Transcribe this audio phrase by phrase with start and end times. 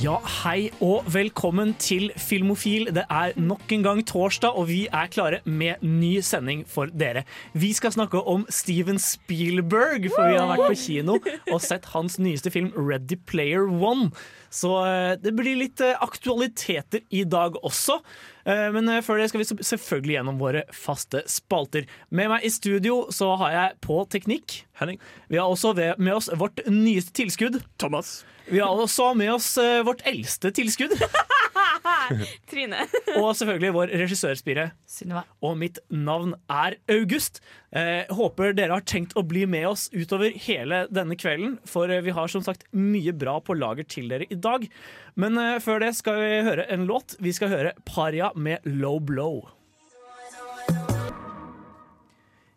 [0.00, 2.86] Ja, hei og velkommen til Filmofil.
[2.96, 7.26] Det er nok en gang torsdag, og vi er klare med ny sending for dere.
[7.52, 11.18] Vi skal snakke om Steven Spielberg, for vi har vært på kino
[11.52, 14.14] og sett hans nyeste film Ready Player One.
[14.52, 17.96] Så eh, det blir litt eh, aktualiteter i dag også.
[18.44, 21.88] Eh, Men før det skal vi selvfølgelig gjennom våre faste spalter.
[22.12, 25.00] Med meg i studio så har jeg på teknikk Henning.
[25.32, 27.62] Vi har også med oss vårt nyeste tilskudd.
[27.80, 28.22] Thomas.
[28.50, 29.54] Vi har også med oss
[29.86, 30.96] vårt eldste tilskudd.
[32.50, 32.84] Trine.
[33.18, 34.68] Og selvfølgelig vår regissørspire.
[34.88, 35.24] Sunniva.
[35.44, 37.40] Og mitt navn er August.
[37.72, 42.02] Eh, håper dere har tenkt å bli med oss utover hele denne kvelden, for eh,
[42.04, 44.68] vi har som sagt mye bra på lager til dere i dag.
[45.16, 47.16] Men eh, før det skal vi høre en låt.
[47.22, 49.42] Vi skal høre Paria med Low Blow.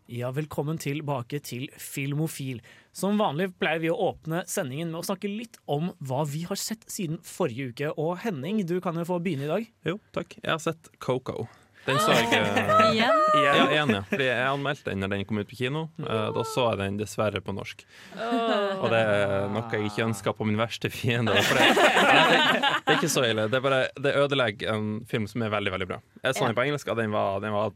[0.05, 2.59] Ja, velkommen tilbake til Filmofil.
[2.93, 6.59] Som vanlig pleier vi å åpne sendingen med å snakke litt om hva vi har
[6.61, 7.89] sett siden forrige uke.
[7.97, 9.65] Og Henning, du kan jo få begynne i dag.
[9.89, 10.35] Jo, takk.
[10.43, 11.47] Jeg har sett Coco.
[11.85, 13.17] Den så jeg eh, Igjen?
[13.41, 14.03] Ja, ja.
[14.09, 15.83] Fordi jeg anmeldte den når den kom ut på kino.
[16.01, 17.81] Eh, Da så jeg den dessverre på norsk.
[18.15, 21.33] Og det er noe jeg ikke ønsker på min verste fiende.
[21.49, 23.47] For det, det, det er ikke så ille.
[23.49, 25.99] Det, er bare, det ødelegger en film som er veldig veldig bra.
[26.21, 27.73] Jeg så den på engelsk, og den var, den var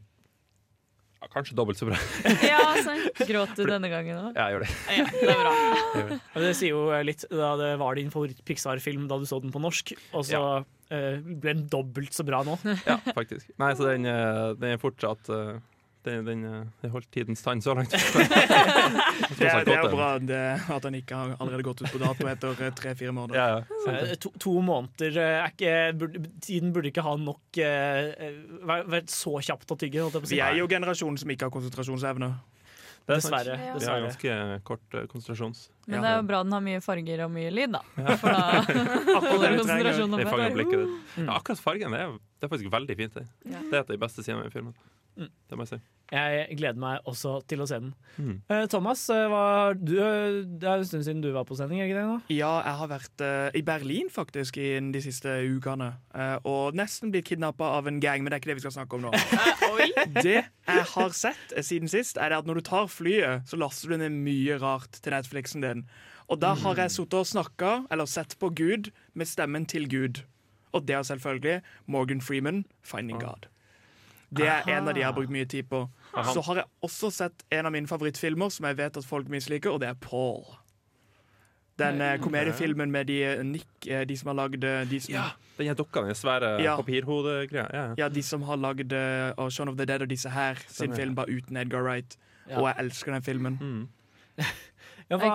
[1.20, 1.98] ja, kanskje dobbelt så bra.
[2.52, 3.20] Ja, sant.
[3.30, 4.36] Gråt du denne gangen òg?
[4.38, 4.70] Ja, jeg gjør det.
[4.96, 5.54] Ja, det er bra.
[6.34, 9.62] Og Det sier jo litt da det var din favoritt-Pixar-film da du så den på
[9.62, 10.42] norsk, og så
[10.90, 12.56] eh, ble den dobbelt så bra nå.
[12.88, 13.50] Ja, faktisk.
[13.60, 15.58] Nei, så den, eh, den er fortsatt eh,
[16.04, 17.92] den, den, eh, den holdt tidens tann så langt.
[19.40, 20.38] Det er, det er bra det,
[20.68, 23.38] at han ikke har allerede gått ut på dato etter eh, tre-fire måneder.
[23.38, 23.92] Ja, ja.
[23.92, 29.72] Eh, To, to måneder er ikke, burde, Tiden burde ikke ha nok vært så kjapt
[29.72, 30.02] å tygge.
[30.02, 30.36] Holdt jeg på si.
[30.36, 32.30] Vi er jo generasjonen som ikke har konsentrasjonsevne.
[32.34, 33.16] Er.
[33.16, 33.56] Dessverre.
[33.56, 33.74] Ja.
[33.78, 35.64] Vi har ganske kort konsentrasjons.
[35.86, 37.82] Men det er jo bra den har mye farger og mye lyd, da.
[38.20, 40.80] For da Akkurat holder konsentrasjonen Det oppe.
[41.16, 41.24] Mm.
[41.24, 43.16] Ja, akkurat fargen det er, det er faktisk veldig fint.
[43.16, 44.76] Det, det er et av de beste sidene ved filmen.
[45.20, 45.32] Mm.
[45.50, 45.80] Det må jeg si.
[46.10, 47.90] Jeg gleder meg også til å se den.
[48.16, 48.32] Mm.
[48.50, 49.34] Eh, Thomas, eh,
[49.78, 52.06] du, det er en stund siden du var på sending, ikke det?
[52.08, 52.16] nå?
[52.34, 55.92] Ja, jeg har vært uh, i Berlin faktisk i de siste ukene.
[56.10, 58.74] Uh, og nesten blitt kidnappa av en gang, men det er ikke det vi skal
[58.80, 59.14] snakke om nå.
[60.20, 63.58] Det jeg har sett eh, siden sist, er det at når du tar flyet, så
[63.60, 65.84] laster du ned mye rart til Netflixen din.
[66.30, 70.22] Og da har jeg sittet og snakka, eller sett på Gud, med stemmen til Gud.
[70.74, 73.50] Og det er selvfølgelig Morgan Freeman, 'Finding God'.
[74.30, 75.82] Det er en av de jeg har brukt mye tid på.
[76.14, 76.32] Aha.
[76.34, 79.74] Så har jeg også sett en av mine favorittfilmer som jeg vet at folk misliker,
[79.74, 80.44] og det er Paul.
[81.80, 85.24] Den eh, komediefilmen med de eh, Nick, eh, de som har lagd de som, Ja,
[85.58, 86.76] den her dokka, den svære Ja.
[86.76, 87.68] papirhodegreia.
[87.72, 88.08] Ja, ja.
[88.08, 91.32] de som har lagd uh, Shaun of the Dead og disse her sin film, bare
[91.32, 92.16] uten Edgar Wright.
[92.48, 92.60] Ja.
[92.60, 93.58] Og jeg elsker den filmen.
[93.60, 93.88] Mm.
[95.10, 95.30] Ja, hva,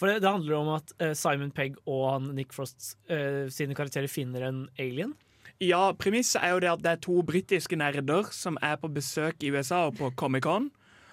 [0.00, 4.08] for det, det handler om at Simon Pegg og han Nick Frost uh, sine karakterer
[4.08, 5.12] finner en alien.
[5.62, 9.44] Ja, Premisset er jo det at det er to britiske nerder som er på besøk
[9.46, 10.70] i USA og på Comic-Con.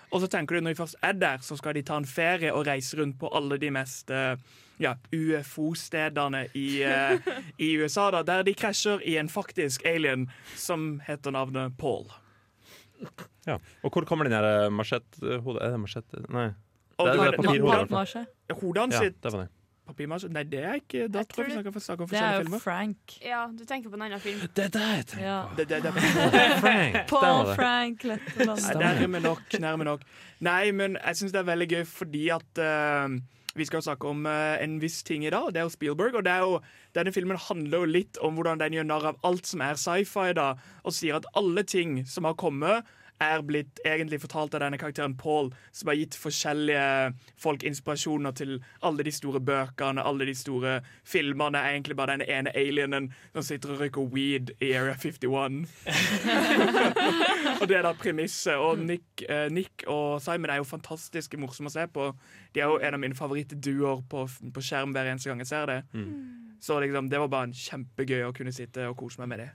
[0.10, 2.50] Og så tenker du når de først er der, så skal de ta en ferie
[2.50, 4.40] og reise rundt på alle de mest eh,
[4.82, 7.30] ja, UFO-stedene i, uh,
[7.62, 10.26] i USA, da, der de krasjer i en faktisk alien
[10.58, 12.08] som heter navnet Paul.
[13.46, 13.60] ja.
[13.84, 16.18] Og hvor kommer den der eh, marsjetthodet Er det marsjett...
[16.30, 16.50] Nei.
[17.00, 18.26] Det er- det er papirhodet.
[18.60, 19.59] Hodet hans Ja, sitt.
[19.90, 20.30] Papirmasje?
[20.34, 22.38] Nei, det er ikke Da Jeg tror jeg vi snakker, for, snakker om Det er
[22.38, 22.64] jo filmer.
[22.64, 23.18] Frank.
[23.26, 24.46] Ja, du tenker på en annen film.
[24.56, 25.40] Det er det jeg tenker Ja.
[25.58, 25.94] Det, det, det,
[26.64, 27.02] Frank.
[27.10, 27.56] Paul det.
[27.60, 28.08] Frank
[28.80, 30.06] nærme nok, nærme nok.
[30.40, 33.16] Nei, men jeg syns det er veldig gøy fordi at uh,
[33.58, 36.20] vi skal snakke om uh, en viss ting i dag, og det er jo Spielberg.
[36.20, 36.60] Og det er jo,
[36.96, 40.32] denne filmen handler jo litt om hvordan den gjør narr av alt som er sci-fi,
[40.38, 40.54] da,
[40.84, 42.88] og sier at alle ting som har kommet,
[43.20, 48.56] er blitt egentlig fortalt av denne karakteren Paul, som har gitt forskjellige folk inspirasjoner til
[48.86, 51.60] alle de store bøkene, alle de store filmene.
[51.60, 55.62] Er egentlig bare den ene alienen som sitter og røyker weed i Area 51.
[57.60, 58.56] og det er da premisset.
[58.56, 62.12] Og Nick, eh, Nick og Simon er jo fantastiske morsomme å se på.
[62.56, 65.72] De er jo en av mine favorittduoer på, på skjerm hver eneste gang jeg ser
[65.74, 65.82] det.
[66.60, 69.50] Så liksom, det var bare en kjempegøy å kunne sitte og kose meg med det.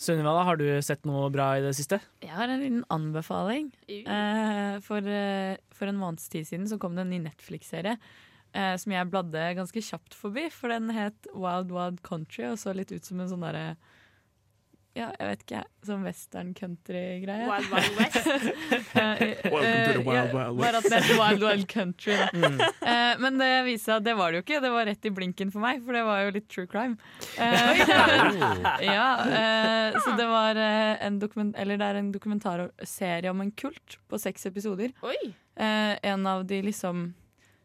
[0.00, 1.98] Sunniva, har du sett noe bra i det siste?
[2.24, 3.66] Jeg har en liten anbefaling.
[3.84, 7.98] Eh, for, eh, for en måneds tid siden så kom det en ny Netflix-serie
[8.54, 12.72] eh, som jeg bladde ganske kjapt forbi, for den het Wild Wild Country og så
[12.72, 13.76] litt ut som en sånn derre
[14.98, 15.60] ja, jeg vet ikke.
[15.86, 17.46] Sånn western country-greie.
[17.46, 18.26] Wild Wild West.
[18.26, 20.34] Eh, Welcome to the Wild Wild West.
[20.34, 22.16] Wild Bare at det er Wild Wild Country.
[22.18, 22.70] Da.
[22.82, 24.60] Uh, men det viste seg at det var det jo ikke.
[24.64, 26.98] Det var rett i blinken for meg, for det var jo litt true crime.
[27.38, 27.84] Uh,
[28.96, 33.54] ja, uh, så det var eh, en dokument, eller det er en dokumentarserie om en
[33.54, 34.90] kult på seks episoder.
[35.06, 35.32] Oi.
[35.60, 37.12] Eh, en av de liksom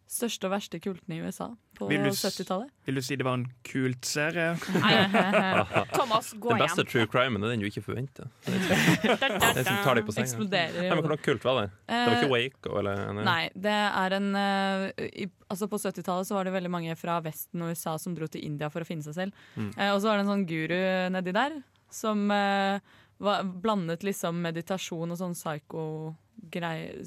[0.07, 2.69] største og verste kultene i USA på Vil du s- 70-tallet.
[2.85, 4.51] Vil du si det var en kult serie?
[5.95, 6.89] Thomas, gå Den beste hjem.
[6.91, 8.29] true crimen er den du ikke forventer.
[8.45, 10.27] Den som tar deg på senga.
[10.27, 10.77] Eksploderer.
[10.85, 11.65] Nei, men Hvordan kult var det?
[11.89, 12.73] Det var Eh, ikke Wake?
[12.79, 16.95] Eller, Nei, det er en eh, i, Altså På 70-tallet så var det veldig mange
[16.97, 19.43] fra Vesten og USA som dro til India for å finne seg selv.
[19.57, 19.71] Mm.
[19.77, 20.79] Eh, og så var det en sånn guru
[21.13, 21.59] nedi der
[21.93, 22.79] som eh,
[23.23, 27.03] var, blandet liksom meditasjon og sånn psyko-greier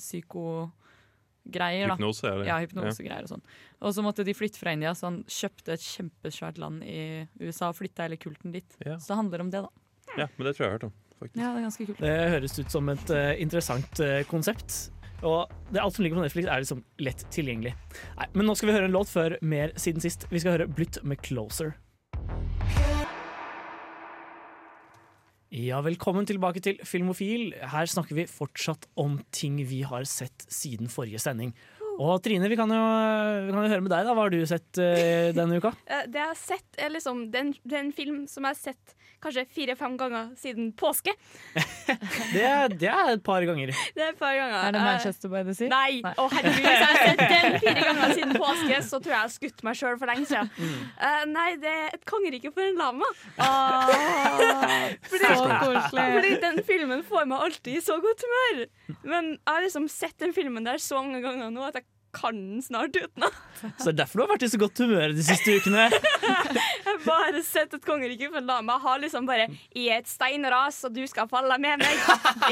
[1.48, 1.96] Psyko-greier, da.
[1.96, 2.28] Hypnose?
[2.28, 2.46] Eller?
[2.48, 3.44] Ja, hypnosegreier og sånn.
[3.80, 7.70] Og så måtte de flytte fra India, så han kjøpte et kjempesvært land i USA
[7.72, 8.78] og flytta hele kulten dit.
[8.84, 8.98] Ja.
[8.98, 9.70] Så det handler om det, da.
[10.16, 10.94] Ja, men det tror jeg jeg har hørt om.
[11.18, 11.40] faktisk.
[11.40, 12.04] Ja, det er ganske kult.
[12.04, 14.78] Det høres ut som et uh, interessant uh, konsept.
[15.26, 17.74] Og det alt som ligger på Netflix, er liksom lett tilgjengelig.
[18.20, 20.28] Nei, men nå skal vi høre en låt før mer siden sist.
[20.30, 21.74] Vi skal høre Blytt med 'Closer'.
[25.58, 27.48] Ja, velkommen tilbake til Filmofil.
[27.72, 31.50] Her snakker vi fortsatt om ting vi har sett siden forrige sending.
[31.98, 32.82] Og Trine, vi kan jo,
[33.48, 34.06] vi kan jo høre med deg.
[34.06, 35.74] da Hva har du sett uh, denne uka?
[35.88, 38.54] Eh, Det jeg har sett, er liksom det er en, er en film som jeg
[38.54, 41.10] har sett kanskje fire-fem ganger siden påske.
[42.34, 43.72] Det er, det er et par ganger.
[43.96, 44.58] Det er et par ganger.
[44.68, 45.70] Er det Eh, Manchester by the Sea?
[45.72, 45.98] Nei.
[46.04, 46.12] Nei.
[46.22, 49.24] Å, herregud, hvis jeg har sett den fire ganger siden påske, så tror jeg jeg
[49.24, 50.52] har skutt meg sjøl for lenge siden.
[50.54, 50.84] Mm.
[51.00, 53.08] Uh, nei, det er et kongerike for en lama.
[55.08, 55.32] Så
[55.64, 56.06] koselig.
[56.14, 58.62] Fordi den filmen får meg alltid i så godt humør.
[59.02, 62.36] Men jeg har liksom sett den filmen der så mange ganger nå at jeg kan
[62.36, 63.34] den snart utenat.
[63.78, 65.88] Så det er derfor du har vært i så godt humør de siste ukene.
[65.92, 70.08] Jeg har bare sett et kongerike for en meg ha har liksom bare I et
[70.08, 72.02] steinras, og du skal falle med meg.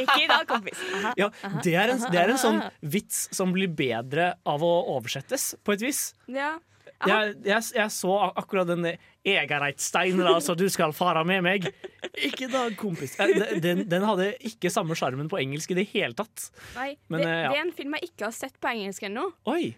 [0.02, 0.80] Ikke i dag, kompis.
[1.18, 1.30] Ja,
[1.64, 5.76] det er, en, det er en sånn vits som blir bedre av å oversettes, på
[5.76, 6.08] et vis.
[6.30, 6.56] Ja.
[7.04, 8.86] Jeg, jeg, jeg så akkurat den
[9.26, 11.66] Egereitsteinen, altså du skal fara med meg.
[12.24, 13.18] Ikke da, kompis.
[13.20, 16.50] Eh, den- Den, hadde ikke samme sjarmen på engelsk i det hele tatt.
[16.76, 17.50] Nei, Men, det, eh, ja.
[17.50, 19.26] det er en film jeg ikke har sett på engelsk ennå.
[19.46, 19.74] Oi!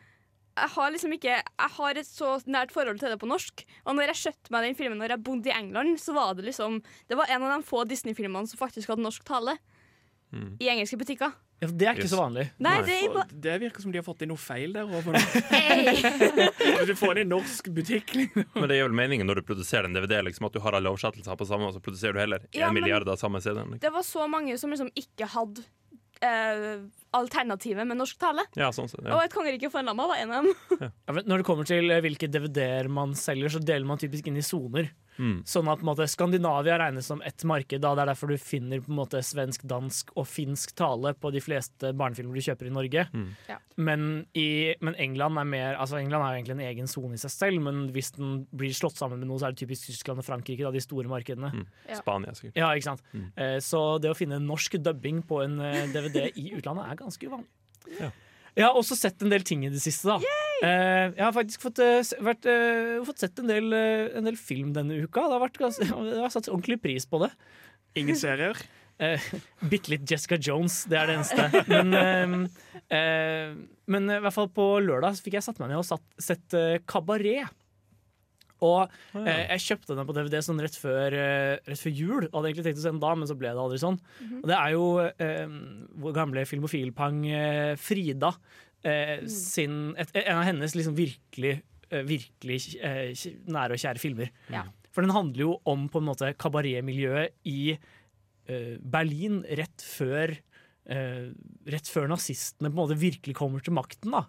[0.59, 3.65] Jeg har liksom ikke Jeg har et så nært forhold til det på norsk.
[3.87, 6.45] Og når jeg skjøtte meg den filmen Når jeg bodde i England, så var det
[6.49, 9.55] liksom Det var en av de få Disney-filmene som faktisk hadde norsk tale.
[10.61, 11.31] I engelske butikker.
[11.61, 12.13] Ja, for det er ikke Yes.
[12.13, 12.45] så vanlig.
[12.63, 14.85] Nei, det er Og bare det virker som de har fått inn noe feil der.
[14.87, 15.17] Over.
[15.19, 18.45] Hvis du får inn i norsk butikk liksom.
[18.55, 20.93] Men det gir vel meningen når du produserer en DVD, liksom, at du har alle
[20.93, 23.73] oversettelser på samme, og så produserer du heller Ja, en men- milliard av samme CD-en.
[23.75, 23.81] Liksom.
[23.83, 25.65] Det var så mange som liksom ikke hadde
[26.23, 26.79] eh,
[27.15, 28.43] alternativet med norsk tale.
[28.59, 29.21] Ja, sånn sett, Og ja.
[29.27, 30.55] Et kongerike for en lamma var en av dem.
[31.09, 34.27] Ja, men når det kommer til eh, hvilke DVD-er man selger, så deler man typisk
[34.31, 34.91] inn i soner.
[35.19, 35.43] Mm.
[35.49, 37.83] Sånn at på en måte, Skandinavia regnes som ett marked.
[37.83, 37.95] Da.
[37.97, 41.43] Det er derfor du finner på en måte svensk, dansk og finsk tale på de
[41.43, 43.07] fleste barnefilmer du kjøper i Norge.
[43.13, 43.29] Mm.
[43.51, 43.59] Ja.
[43.79, 44.07] Men,
[44.39, 47.31] i, men England er mer Altså England er jo egentlig en egen sone i seg
[47.31, 50.27] selv, men hvis den blir slått sammen med noe, så er det typisk Tyskland og
[50.27, 51.53] Frankrike, da, de store markedene.
[51.55, 51.67] Mm.
[51.89, 52.01] Ja.
[52.01, 52.59] Spania, sikkert.
[52.59, 53.05] Ja, ikke sant?
[53.13, 53.29] Mm.
[53.35, 57.31] Eh, så det å finne norsk dubbing på en eh, DVD i utlandet er ganske
[57.31, 57.51] uvanlig.
[57.99, 58.11] Ja.
[58.57, 60.09] Jeg har også sett en del ting i det siste.
[60.09, 60.19] da
[60.59, 64.73] Eh, Jeg har faktisk fått, eh, vært, eh, fått sett en del, en del film
[64.75, 65.23] denne uka.
[65.29, 67.31] Det har, vært, jeg har satt ordentlig pris på det.
[67.97, 68.57] Ingen serier.
[68.99, 69.23] Eh,
[69.71, 71.45] Bitte litt Jessica Jones, det er det eneste.
[71.71, 72.49] Men,
[73.87, 76.57] men i hvert fall på lørdag så fikk jeg satt meg ned og satt, sett
[76.91, 77.47] Kabaret.
[78.65, 79.35] Og ja.
[79.55, 82.27] jeg kjøpte den på DVD sånn rett før, eh, rett før jul.
[82.33, 83.99] Hadde egentlig tenkt å se den da, men så ble det aldri sånn.
[84.41, 85.59] Og det er jo eh,
[86.03, 87.21] vår gamle filmofilpang
[87.83, 88.33] Frida
[88.87, 91.61] eh, sin et, En av hennes liksom virkelig,
[92.09, 92.59] virkelig
[93.49, 94.35] nære og kjære filmer.
[94.53, 94.67] Ja.
[94.91, 97.79] For den handler jo om på en måte kabaretmiljøet i
[98.81, 100.33] Berlin rett før
[100.89, 104.15] Rett før nazistene på en måte virkelig kommer til makten.
[104.15, 104.23] da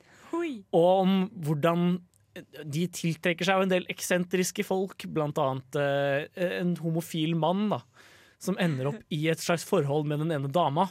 [0.76, 1.94] Og om hvordan
[2.38, 6.26] de tiltrekker seg jo en del eksentriske folk, blant annet eh,
[6.60, 7.82] en homofil mann da,
[8.42, 10.88] som ender opp i et slags forhold med den ene dama.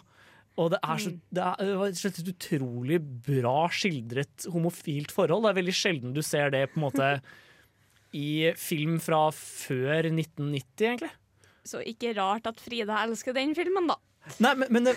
[0.59, 5.47] Og det er så det er, det et utrolig bra skildret homofilt forhold.
[5.47, 7.13] Det er veldig sjelden du ser det på en måte
[8.17, 11.13] i film fra før 1990, egentlig.
[11.69, 13.99] Så ikke rart at Frida elsker den filmen, da.
[14.45, 14.95] Nei, men, men det,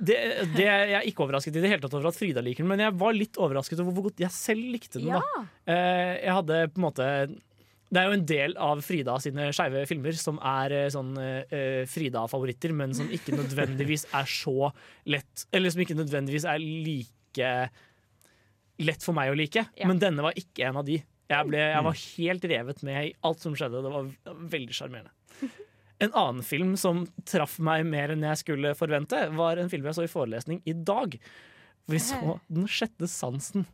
[0.00, 0.16] det,
[0.56, 2.82] det Jeg er ikke overrasket i det hele tatt over at Frida liker den, men
[2.82, 5.12] jeg var litt overrasket over hvor godt jeg selv likte den.
[5.12, 5.20] Ja.
[5.20, 7.06] da Eh, Jeg hadde på en måte
[7.90, 11.84] Det er jo en del av Frida sine skeive filmer som er eh, sånn uh,
[11.90, 14.72] Frida-favoritter, men som ikke nødvendigvis er så
[15.10, 17.52] lett Eller som ikke nødvendigvis er like
[18.80, 19.86] lett for meg å like, Ja.
[19.90, 20.96] men denne var ikke en av de.
[21.30, 23.82] Jeg, ble, jeg var helt revet med i alt som skjedde.
[23.84, 24.08] Det var
[24.56, 25.12] veldig sjarmerende.
[26.00, 29.98] En annen film som traff meg mer enn jeg skulle forvente, var en film jeg
[29.98, 31.18] så i forelesning i dag.
[31.90, 33.66] Vi så Den sjette sansen.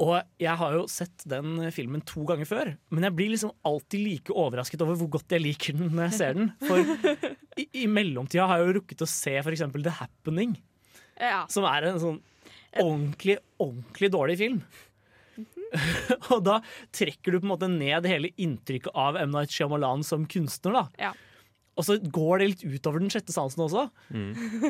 [0.00, 4.02] Og jeg har jo sett den filmen to ganger før, men jeg blir liksom alltid
[4.04, 6.50] like overrasket over hvor godt jeg liker den når jeg ser den.
[6.64, 6.80] For
[7.60, 10.56] i, i mellomtida har jeg jo rukket å se for eksempel The Happening,
[11.20, 11.42] Ja.
[11.52, 12.20] som er en sånn
[12.80, 14.60] ordentlig, ordentlig dårlig film.
[16.34, 16.60] Og da
[16.96, 19.32] trekker du på en måte ned hele inntrykket av M.
[19.34, 20.72] Night Shyamalan som kunstner.
[20.80, 21.12] da Ja.
[21.78, 23.86] Og så går det litt utover den sjette sansen også.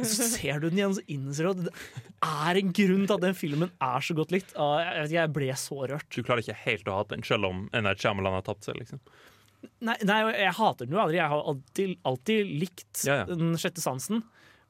[0.06, 1.72] Så ser du den igjen, så innser du at det
[2.28, 4.52] er en grunn til at den filmen er så godt likt.
[4.54, 6.06] Og jeg, vet ikke, jeg ble så rørt.
[6.14, 7.98] Du klarer ikke helt å hate den, selv om N.R.
[7.98, 8.78] Shyamalan har tapt seg.
[8.78, 9.02] liksom
[9.84, 11.18] Nei, nei, jeg hater den jo aldri.
[11.18, 13.26] Jeg har alltid, alltid likt Ja, ja.
[13.32, 14.22] den sjette sansen.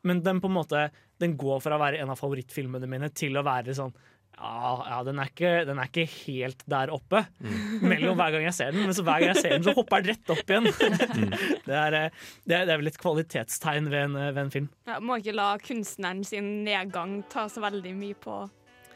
[0.06, 0.86] Men den på en måte
[1.20, 3.92] Den går fra å være en av favorittfilmene mine til å være sånn
[4.40, 7.22] ja, ja den, er ikke, den er ikke helt der oppe
[7.92, 8.86] mellom hver gang jeg ser den.
[8.88, 10.70] Men så hver gang jeg ser den, så hopper den rett opp igjen.
[11.68, 14.54] det, er, eh, det, er, det er vel et kvalitetstegn ved en, eh, ved en
[14.54, 14.70] film.
[14.88, 18.42] Ja, må ikke la kunstneren sin nedgang ta så veldig mye på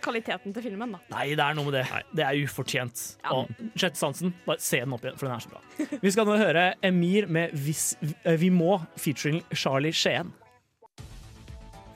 [0.04, 1.00] kvaliteten til filmen, da.
[1.14, 1.84] Nei, det er noe med det.
[2.12, 3.04] Det er ufortjent.
[3.32, 6.00] Og sjette sansen, bare se den opp igjen, for den er så bra.
[6.02, 7.94] Vi skal nå høre Emir med Hvis
[8.40, 10.32] vi må, featuring Charlie Skien.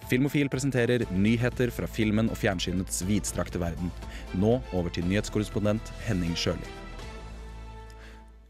[0.09, 3.91] Filmofil presenterer nyheter fra filmen og fjernsynets vidstrakte verden.
[4.41, 6.71] Nå over til nyhetskorrespondent Henning Sjøli.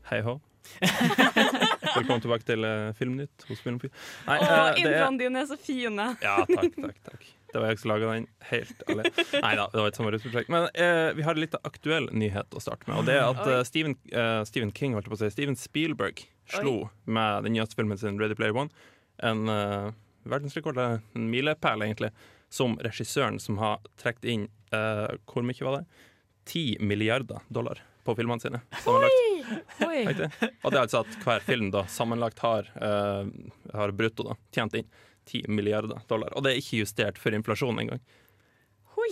[0.06, 0.36] Hei hå.
[1.96, 3.90] Velkommen tilbake til eh, Filmnytt hos Filmofil.
[4.28, 6.06] Nei, Åh, eh, det er- introene dine er så fine.
[6.22, 7.26] Ja, takk, takk, takk.
[7.48, 9.12] Det var jeg som laga den helt alene.
[9.42, 10.50] Nei da, det var et samarbeidsprosjekt.
[10.54, 13.00] Men eh, vi har en litt aktuell nyhet å starte med.
[13.00, 15.58] Og det er at eh, Stephen, eh, Stephen King, holdt jeg på å si, Steven
[15.58, 16.22] Spielberg
[16.54, 16.76] slo
[17.08, 18.70] med den nyeste filmen sin Ready Player One
[19.26, 19.88] en uh,
[20.30, 22.12] verdensrekord, en milepæl, egentlig,
[22.48, 26.04] som regissøren som har trukket inn eh, Hvor mye var det?
[26.48, 28.60] 10 milliarder dollar på filmene sine.
[28.80, 30.22] Sammenlagt.
[30.64, 33.28] Og det er altså at hver film da sammenlagt har, eh,
[33.74, 34.88] har brutto da, tjent inn
[35.28, 36.32] 10 milliarder dollar.
[36.32, 38.00] Og det er ikke justert for inflasjon engang.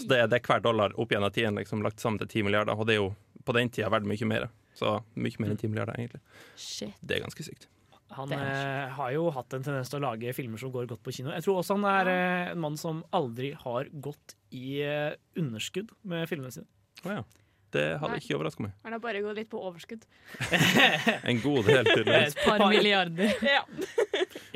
[0.01, 2.75] Så det, det er hver dollar opp av tiden liksom, lagt sammen til 10 milliarder,
[2.75, 3.11] og det er jo
[3.47, 4.49] på den tida verdt mye mer.
[4.77, 6.21] Så mye mer enn 10 milliarder, egentlig.
[6.57, 6.97] Shit.
[7.01, 7.69] Det er ganske sykt.
[8.15, 11.15] Han eh, har jo hatt en tendens til å lage filmer som går godt på
[11.17, 11.33] kino.
[11.35, 15.91] Jeg tror også han er eh, en mann som aldri har gått i eh, underskudd
[16.07, 16.69] med filmene sine.
[17.03, 17.25] Oh, ja.
[17.75, 18.21] Det hadde Nei.
[18.23, 18.73] ikke overraska meg.
[18.87, 20.05] Han har bare gått litt på overskudd.
[21.31, 22.37] En god del, tydeligvis.
[22.37, 23.33] Et par milliarder.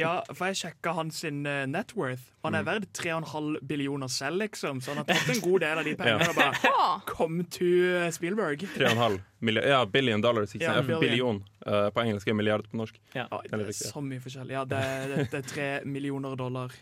[0.00, 2.30] Ja, for jeg sjekka hans sin eh, net worth.
[2.46, 4.78] Han er verdt 3,5 billioner selv, liksom.
[4.80, 7.68] Så han har tatt en god del av de pengene og bare Come to
[8.14, 8.64] Spielberg.
[8.78, 10.54] 3,5 milliard, ja, billion dollars.
[10.56, 11.00] Ikke Ja, billion.
[11.04, 12.96] billion Uh, på engelsk er milliard på norsk.
[13.12, 14.54] Ja, det er så mye forskjellig.
[14.56, 14.78] Ja, det,
[15.10, 16.72] det, det er tre millioner dollar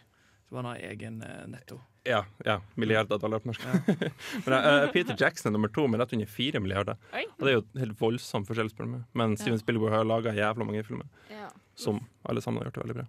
[0.49, 1.81] som han har egen eh, netto.
[2.09, 3.65] Ja, ja milliarder dollar på norsk.
[4.47, 6.97] Men uh, Peter Jackson er nummer to med rett under fire milliarder.
[7.13, 7.27] Oi.
[7.37, 8.91] Og det er jo helt voldsom forskjell, spør.
[9.19, 11.51] Men Steven Spielberg har laga jævla mange filmer ja.
[11.77, 13.07] som alle sammen har gjort det veldig bra.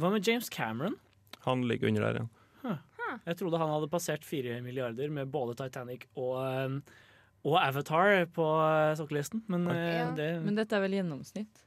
[0.00, 0.96] Hva med James Cameron?
[1.44, 2.36] Han ligger under der igjen.
[3.26, 6.76] Jeg trodde han hadde passert fire milliarder med både Titanic og, eh,
[7.42, 8.46] og Avatar på
[9.00, 10.12] sokkelisten, men Ja.
[10.14, 11.64] det Men dette er vel gjennomsnitt?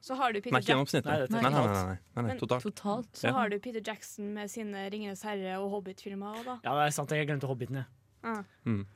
[0.00, 0.74] Så har du Peter, Nei, ikke.
[0.74, 2.62] Nei, Nei, nei, nei, nei, nei, nei, Men- totalt.
[2.62, 3.12] Totalt?
[3.12, 3.32] så Ja.
[3.32, 6.58] har du Peter Jackson med sine 'Ringenes herre' og Hobbit-filmer òg, da.
[6.64, 7.84] Ja, det er sant, jeg glemte Hobbiten, jeg.
[8.24, 8.42] Ah.
[8.64, 8.86] Mm.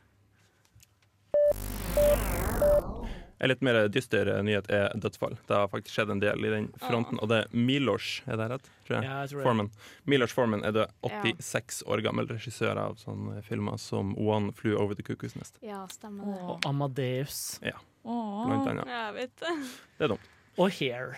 [3.42, 5.34] En litt mer dyster nyhet er dødsfall.
[5.48, 7.18] Det har faktisk skjedd en del i den fronten.
[7.20, 8.68] Og det er Milos, er det rett?
[8.86, 9.02] Tror jeg.
[9.08, 9.46] Ja, jeg tror det.
[9.48, 9.70] Forman.
[10.06, 10.92] Milos Forman er død.
[11.02, 15.58] 86 år gammel regissør av sånne filmer som One Flew Over the Cuckoo's Nest.
[15.60, 16.38] Ja, stemmer det.
[16.52, 17.58] Og Amadeus.
[18.04, 18.86] Blant annet.
[18.86, 19.56] Jeg vet det.
[19.98, 20.28] Det er dumt.
[20.58, 21.16] Og Hair.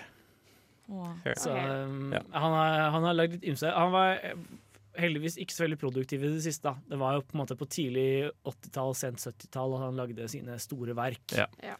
[1.24, 1.38] Hair.
[1.40, 2.20] Så, um, Ja.
[2.32, 3.70] han, har, han har lagd litt ymse.
[3.72, 4.36] Han var eh,
[5.00, 6.68] heldigvis ikke så veldig produktiv i det siste.
[6.68, 6.76] Da.
[6.90, 10.58] Det var jo på en måte på tidlig 80-tall, sent 70-tall at han lagde sine
[10.62, 11.24] store verk.
[11.34, 11.48] Ja.
[11.64, 11.76] Ja.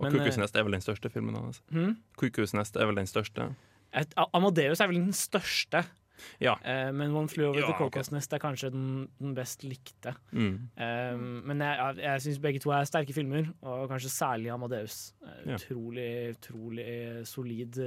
[0.00, 1.62] Og Men, eh, er vel den største filmen hans.
[1.70, 1.96] Hmm?
[2.18, 3.54] Cuckoo's er vel den største.
[3.92, 5.84] Et, Amadeus er vel den største,
[6.42, 6.54] Ja.
[6.62, 7.76] Uh, men One Flew Over Ja, the.
[7.78, 10.14] Cocos Nest er kanskje den, den best likte.
[10.30, 10.56] Mm.
[10.76, 15.12] Um, men jeg, jeg, syns begge to er sterke filmer, og kanskje særlig Amadeus.
[15.22, 15.56] Eh, Ja.
[15.58, 16.88] Utrolig, utrolig
[17.26, 17.78] solid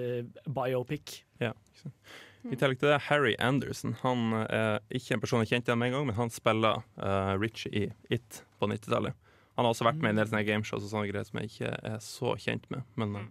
[0.47, 1.21] biopic.
[1.39, 2.15] Ja, ikke sant.
[2.45, 3.95] I tillegg til det, Harry Anderson.
[4.03, 7.71] Han er ikke en person jeg kjente med en gang, men han spiller uh, Richie
[7.73, 9.15] i It på 90-tallet.
[9.55, 11.51] Han har også vært med i en del sånne gameshows og sånne greier som jeg
[11.53, 12.83] ikke er så kjent med.
[12.99, 13.27] Men eh,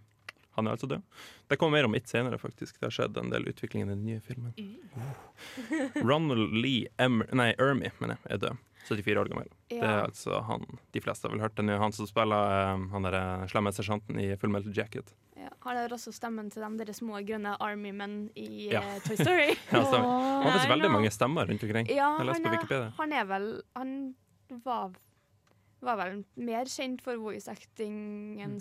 [0.57, 1.03] han er altså død.
[1.51, 2.79] Det kommer mer om It senere, faktisk.
[2.81, 4.55] Det har skjedd en del utvikling i den nye filmen.
[6.03, 8.63] Ronald Lee Emmer, nei, Ermy mener jeg, er død.
[8.85, 9.47] 74 år gammel.
[9.73, 11.59] Det er altså han de fleste har vel hørt.
[11.63, 15.15] Er han som spiller eh, han der slemme sersjanten i Full Metal Jacket.
[15.41, 18.83] Ja, han har også stemmen til de der små grønne Army-menn i Ja.
[18.85, 19.55] eh, Toy Story.
[19.73, 20.05] Ja, stemmer.
[20.05, 21.89] Han har faktisk veldig mange stemmer rundt omkring.
[21.97, 22.93] Ja, jeg leste på Wikipedia.
[23.01, 23.49] han er vel
[23.81, 23.97] Han
[24.67, 24.93] var,
[25.87, 27.49] var vel mer kjent for voice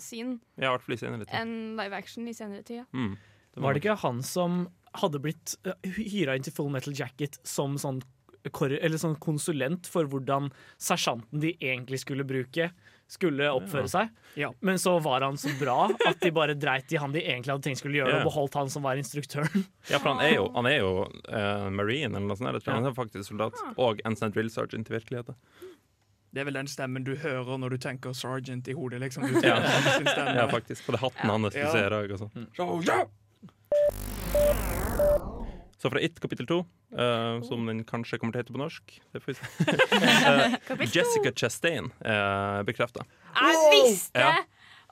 [0.00, 1.34] sin Ja, hvert fall i senere tid.
[1.40, 2.82] enn live action i senere tid.
[2.82, 2.86] Ja.
[2.92, 3.16] Mm.
[3.56, 4.64] Var det ikke han som
[4.94, 8.02] hadde blitt uh, hyra inn til Full Metal Jacket som sånn,
[8.44, 12.70] eller sånn konsulent for hvordan sersjanten de egentlig skulle bruke,
[13.10, 13.92] skulle oppføre Ja.
[13.92, 14.10] seg?
[14.40, 14.50] Ja.
[14.60, 17.62] Men så var han så bra at de bare dreit i han de egentlig hadde
[17.68, 18.18] tenkt skulle gjøre, Ja.
[18.22, 19.66] og beholdt han som var instruktøren.
[19.90, 20.92] Ja, for han er jo, han er jo
[21.28, 22.48] uh, marine eller noe sånt.
[22.50, 23.54] Eller, han er faktisk soldat.
[23.78, 25.36] Og en drill sergeant i virkeligheten.
[26.34, 28.98] Det er vel den stemmen du hører når du tenker Sergeant i hodet.
[29.00, 29.22] liksom.
[29.30, 29.60] Du Ja.
[30.34, 30.84] Ja, faktisk.
[30.86, 31.70] På det hatten hans du Ja.
[31.70, 32.10] ser òg.
[35.78, 36.58] Så fra It kapittel to,
[36.96, 39.44] uh, som den kanskje kommer til å hete på norsk det får vi se.
[40.74, 43.04] Eh, Jessica Chastain er bekrefta.
[43.36, 44.18] Jeg visste!
[44.18, 44.32] Ja.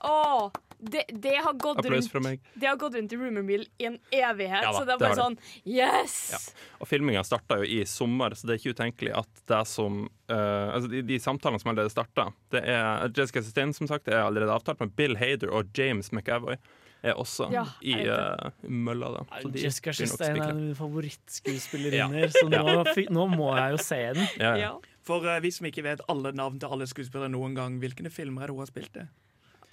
[0.05, 0.51] Åh,
[0.91, 2.41] det, det, har gått rundt, fra meg.
[2.53, 4.63] det har gått rundt i rumor mill i en evighet.
[4.65, 5.23] Ja da, så det er bare det.
[5.23, 5.37] sånn
[5.69, 6.17] Yes!
[6.33, 6.41] Ja.
[6.83, 10.69] Og filminga starta jo i sommer, så det er ikke utenkelig at det som uh,
[10.73, 14.53] Altså, de, de samtalene som allerede starta det er, Jessica Sustain, som sagt er allerede
[14.53, 16.57] avtalt, men Bill Hader og James McAvoy
[17.03, 19.11] er også Ja, i uh, mølla.
[19.17, 22.63] da Så de Jessica Sustain er en favorittskuespillerinner, så nå,
[23.11, 24.25] nå må jeg jo se den.
[24.39, 24.71] Ja, ja.
[24.71, 24.73] Ja.
[25.03, 28.45] For uh, vi som ikke vet alle navn til alle skuespillere noen gang, hvilke filmer
[28.45, 29.07] er det hun har spilt i?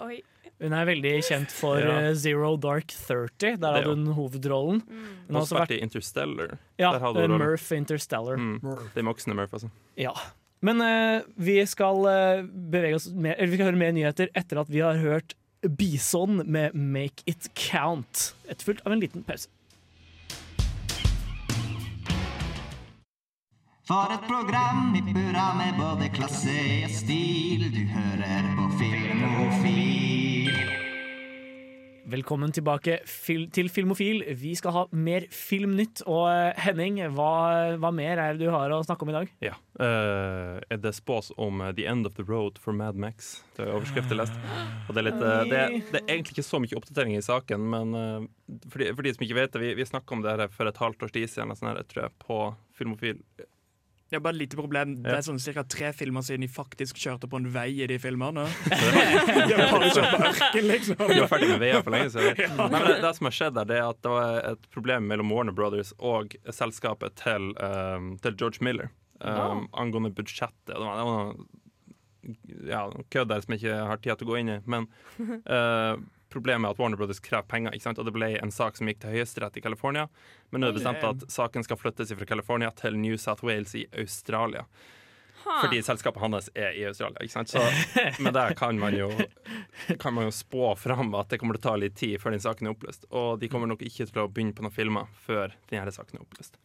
[0.01, 0.21] Oi.
[0.61, 1.95] Hun er veldig kjent for Ja.
[2.09, 3.57] eh, Zero Dark 30.
[3.61, 4.81] Der hadde hun hovedrollen.
[4.85, 5.07] Mm.
[5.27, 6.57] Hun har Og også vært i Interstellar.
[6.77, 7.37] ja, Der hadde hun eh.
[7.45, 8.37] Murph Interstellar.
[8.37, 8.59] Mm.
[8.93, 9.69] Det er voksne Murph, altså.
[9.97, 10.13] Ja.
[10.61, 14.59] Men uh, vi skal uh, bevege oss mer, eller vi skal høre mer nyheter etter
[14.61, 15.33] at vi har hørt
[15.77, 18.33] Bison med 'Make It Count'.
[18.49, 19.47] Etterfulgt av en liten pause.
[23.87, 26.53] For et program i burra med både klasse
[26.85, 27.65] og stil.
[27.73, 28.67] Du hører på
[29.21, 30.47] Filmofil.
[32.09, 34.23] Velkommen tilbake fil til Filmofil.
[34.39, 36.01] Vi skal ha mer Filmnytt.
[36.09, 37.27] Og eh, Henning, hva,
[37.77, 39.29] hva mer er det du har å snakke om i dag?
[39.45, 39.53] Ja.
[39.77, 43.35] Er det spås om eh, The End of the Road for Mad Max.
[43.53, 44.41] Det er overskriften jeg leste.
[44.87, 45.63] Og det, er litt, uh, det,
[45.93, 48.27] det er egentlig ikke så mye oppdatering i saken, men uh,
[48.71, 50.71] for, de, for de som ikke vet det, vi, vi snakka om det her for
[50.71, 52.43] et halvt års tid siden, eller sånn her, tror jeg, på
[52.81, 53.21] Filmofil.
[54.11, 54.97] Det er bare et lite problem.
[55.05, 55.63] Det er sånn ca.
[55.71, 58.43] tre filmer siden de faktisk kjørte på en vei i de filmene.
[58.67, 61.03] de har bare kjørt på ørken, liksom.
[61.07, 62.41] Vi var ferdig med veier for lenge siden.
[62.59, 65.07] Nei, men det, det som har skjedd der, det er at det var et problem
[65.07, 68.91] mellom Warner Brothers og selskapet til, um, til George Miller
[69.23, 70.73] um, angående budsjettet.
[70.73, 72.83] Det var, det var noe ja,
[73.15, 74.59] kødd der som jeg ikke har tid til å gå inn i.
[74.75, 74.91] Men
[75.47, 75.95] uh,
[76.31, 77.99] problemet er at Warner Brothers krever penger, ikke sant?
[78.01, 80.07] og det ble en sak som gikk til Høyesterett i California.
[80.49, 83.75] Men nå er det bestemt at saken skal flyttes fra California til New South Wales
[83.77, 84.65] i Australia.
[85.41, 87.45] Fordi selskapet hans er i Australia.
[87.45, 87.59] Så
[88.23, 89.09] med det kan man jo
[89.99, 92.43] kan man jo spå fram at det kommer til å ta litt tid før den
[92.43, 93.07] saken er oppløst.
[93.09, 96.25] Og de kommer nok ikke til å begynne på noen filmer før denne saken er
[96.25, 96.59] oppløst.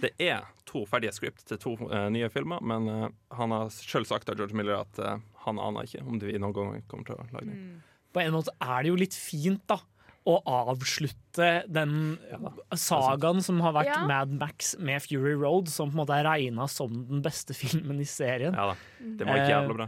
[0.00, 4.06] Det er to ferdige script til to uh, nye filmer, men uh, han har sjøl
[4.06, 7.16] sagt av George Miller at uh, han aner ikke om de noen gang kommer til
[7.16, 7.80] å lage den.
[8.14, 9.80] På en måte er det jo litt fint, da.
[10.28, 12.18] Å avslutte den
[12.76, 14.00] sagaen som har vært Ja.
[14.10, 18.00] Mad Max med Fury Road, som på en måte er regna som den beste filmen
[18.02, 18.52] i serien.
[18.52, 18.74] Ja da.
[18.98, 19.86] Det var ikke jævla bra.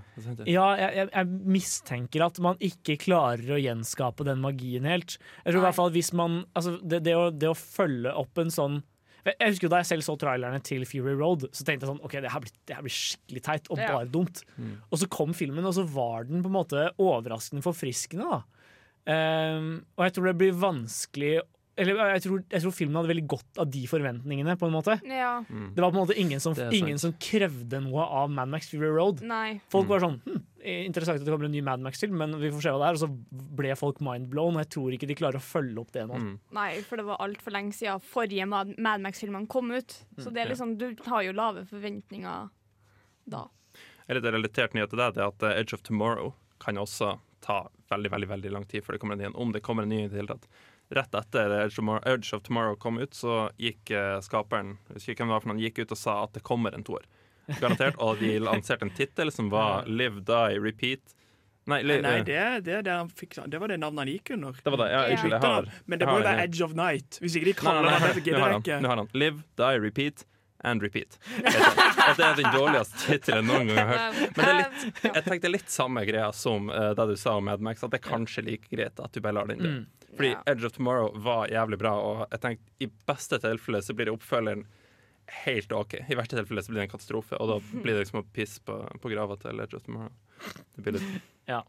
[0.48, 1.26] Ja, jeg, jeg, jeg
[1.58, 5.18] mistenker at man ikke klarer å gjenskape den magien helt.
[5.44, 8.40] Jeg tror i hvert fall hvis man altså det, det, å, det å følge opp
[8.40, 8.80] en sånn
[9.26, 12.02] jeg husker jo Da jeg selv så trailerne til Fury Road, Så tenkte jeg sånn
[12.06, 13.92] Ok, det her blir, det her blir skikkelig teit og Ja.
[13.92, 14.42] bare dumt.
[14.90, 18.24] Og så kom filmen, og så var den på en måte overraskende forfriskende.
[18.24, 21.40] da um, Og jeg tror det blir vanskelig
[21.78, 24.56] Eller jeg tror, jeg tror filmen hadde veldig godt av de forventningene.
[24.58, 25.44] på en måte Ja.
[25.48, 25.74] Mm.
[25.74, 28.88] Det var på en måte ingen som, ingen som krevde noe av Mad Max Fury
[28.90, 29.22] Road.
[29.22, 29.60] Nei.
[29.70, 29.88] Folk Mm.
[29.88, 32.60] var sånn hm, Interessant at det kommer en ny Mad Max til, men vi får
[32.60, 32.98] se hva det er.
[32.98, 36.02] Og så ble folk mindblown, og jeg tror ikke de klarer å følge opp det
[36.06, 36.18] nå.
[36.20, 36.34] Mm.
[36.52, 39.94] Nei, for det var altfor lenge siden forrige Mad Mad Max-filmene kom ut.
[40.18, 42.50] Så det er liksom, du har jo lave forventninger
[43.30, 43.46] da.
[44.08, 47.18] En litt relatert nyhet til det, det er at eh, Edge of Tomorrow kan også
[47.40, 49.86] ta veldig veldig, veldig lang tid før det kommer en ny en, om det kommer
[49.86, 50.46] en ny i det hele tatt.
[50.90, 55.12] Rett etter Urge of Tomorrow, Edge of Tomorrow kom ut, så gikk eh, skaperen husker
[55.14, 57.04] ikke hvem det var for noen, gikk ut og sa at det kommer en toer.
[57.60, 57.94] Garantert.
[58.02, 61.14] Og de lanserte en tittel som var Live, Die, Repeat.
[61.70, 64.32] Nei, li, Nei, eh, det, det, det, han fikk, det var det navnet han gikk
[64.34, 64.56] under.
[64.64, 64.88] det var det.
[64.90, 65.14] Ja, Ja.
[65.14, 66.44] unnskyld, jeg har Men det må jo være.
[66.48, 67.18] Edge of Night.
[67.22, 68.80] Hvis ikke de kaller nei, det nei, det, gidder har jeg han, ikke.
[68.82, 70.24] nå har han Live, Die, Repeat
[70.64, 71.16] and Repeat.
[72.08, 74.34] Og det er den dårligste tittelen noen gang jeg har hørt.
[74.36, 77.46] Men det er litt, jeg tenkte litt samme greia som uh, det du sa om
[77.48, 79.70] Mad Max, at det er kanskje like greit at du bare lar den dø.
[79.78, 79.86] Mm.
[80.16, 80.42] Fordi Ja.
[80.46, 84.14] Edge of Tomorrow var jævlig bra, og jeg tenkte i beste tilfelle så blir det
[84.16, 84.64] oppfølgeren
[85.44, 85.94] helt OK.
[86.10, 88.62] I verste tilfelle så blir det en katastrofe, og da blir det liksom å pisse
[88.66, 90.10] på, på grava til Edge of Tomorrow.
[90.74, 91.20] Det blir litt
[91.50, 91.62] Ja.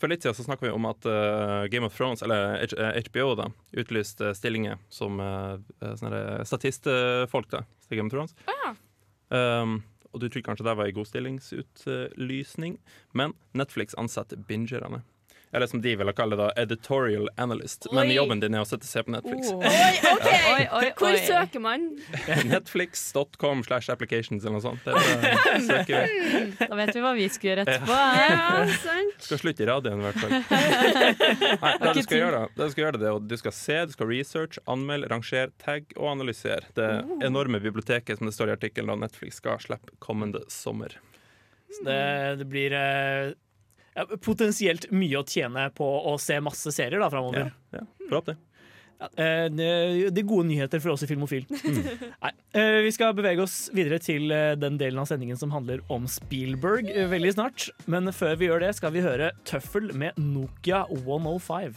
[0.00, 2.98] For litt siden så snakka vi om at uh, Game of Thrones, eller H eh,
[3.06, 5.56] HBO, da, utlyste stillinger som uh,
[6.44, 8.34] statistfolk da, til Game of Thrones.
[9.32, 9.78] Um,
[10.14, 12.78] og du tror kanskje det var en godstillingsutlysning,
[13.12, 15.02] men Netflix ansetter bingerne.
[15.54, 17.86] Eller som de ville kalle det, editorial analyst.
[17.94, 19.52] Men jobben din er å sette seg på Netflix.
[19.54, 20.24] Oi, OK!
[20.54, 21.84] Oi, oi, Hvor søker man?
[22.50, 24.82] Netflix.com slash applications eller noe sånt.
[24.82, 26.40] Det søker vi.
[26.58, 28.00] Da vet vi hva vi skal gjøre etterpå.
[28.18, 29.14] Ja, sant.
[29.28, 30.34] Skal slutte i radioen, i hvert fall.
[31.62, 34.10] Nei, det du skal gjøre, det du skal gjøre det du skal se, du skal
[34.10, 36.90] research, anmelde, rangere, tagge og analysere det
[37.22, 40.98] enorme biblioteket som det står i artikkelen at Netflix skal slippe kommende sommer.
[41.70, 42.02] Så det,
[42.42, 43.32] det blir eh,
[44.24, 47.52] potensielt mye å tjene på å se masse serier da framover.
[47.74, 48.34] Ja, ja.
[48.94, 49.68] Ja, eh, det,
[50.14, 51.46] det er gode nyheter for oss i Filmofil.
[52.24, 55.82] Nei, eh, vi skal bevege oss videre til eh, den delen av sendingen som handler
[55.92, 57.68] om Spielberg veldig snart.
[57.90, 61.74] Men før vi gjør det, skal vi høre Tøffel med Nokia 105.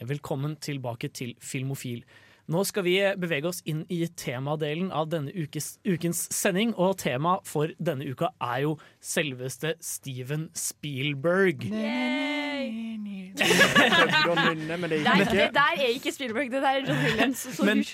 [0.00, 2.06] Ja, velkommen tilbake til Filmofil.
[2.50, 7.36] Nå skal vi bevege oss inn i temadelen av denne ukes, ukens sending, og tema
[7.46, 11.68] for denne uka er jo selveste Steven Spielberg.
[11.70, 13.06] Men
[14.90, 17.46] det der er ikke Spielberg, det der er John Williams.
[17.54, 17.84] Så Men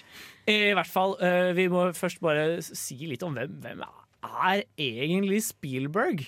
[0.49, 5.43] i hvert fall, eh, vi må først bare si litt om hvem, hvem er egentlig
[5.51, 6.25] Spielberg?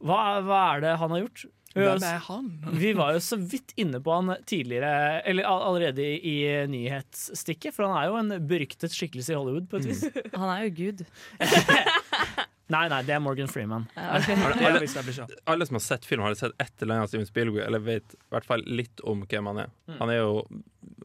[0.00, 1.44] Hva, hva er det han har gjort?
[1.76, 2.50] Hvem er han?
[2.82, 6.36] Vi var jo så vidt inne på han tidligere, eller allerede i
[6.72, 10.04] nyhetsstikket, for han er jo en beryktet skikkelse i Hollywood på et vis.
[10.40, 11.06] Han er jo gud.
[12.66, 13.84] Nei, nei, det er Morgan Freeman.
[13.94, 14.34] Alle, okay.
[14.42, 17.62] alle, alle, alle som har sett film, har sett et eller annet av Steven Spielberg,
[17.62, 19.70] eller vet i hvert fall litt om hvem han er.
[20.00, 20.32] Han er jo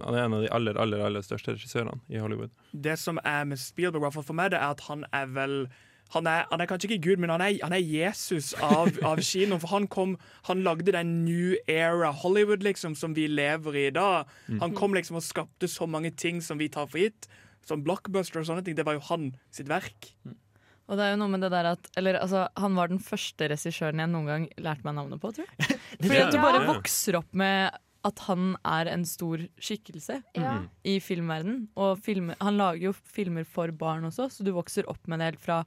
[0.02, 2.50] han er en av de aller, aller, aller største regissørene i Hollywood.
[2.72, 5.30] Det som er med Spielberg, i hvert fall for meg, det er at han er
[5.36, 5.56] vel
[6.12, 9.22] han er, han er kanskje ikke Gud, men han er, han er Jesus av, av
[9.24, 9.58] kino.
[9.64, 10.18] For han kom,
[10.50, 14.28] han lagde den new era Hollywood liksom som vi lever i i dag.
[14.60, 17.30] Han kom liksom og skapte så mange ting som vi tar for gitt.
[17.64, 18.76] Som blockbuster og sånne ting.
[18.76, 20.10] Det var jo han sitt verk.
[20.92, 23.48] Og det er jo noe med det der at eller, altså, Han var den første
[23.48, 25.78] regissøren jeg noen gang lærte meg navnet på, tror jeg.
[26.02, 27.72] Fordi at du bare vokser opp med
[28.02, 30.56] at han er en stor skikkelse Ja.
[30.84, 31.68] i filmverden.
[31.78, 35.28] Og film, han lager jo filmer for barn også, så du vokser opp med det
[35.32, 35.60] helt fra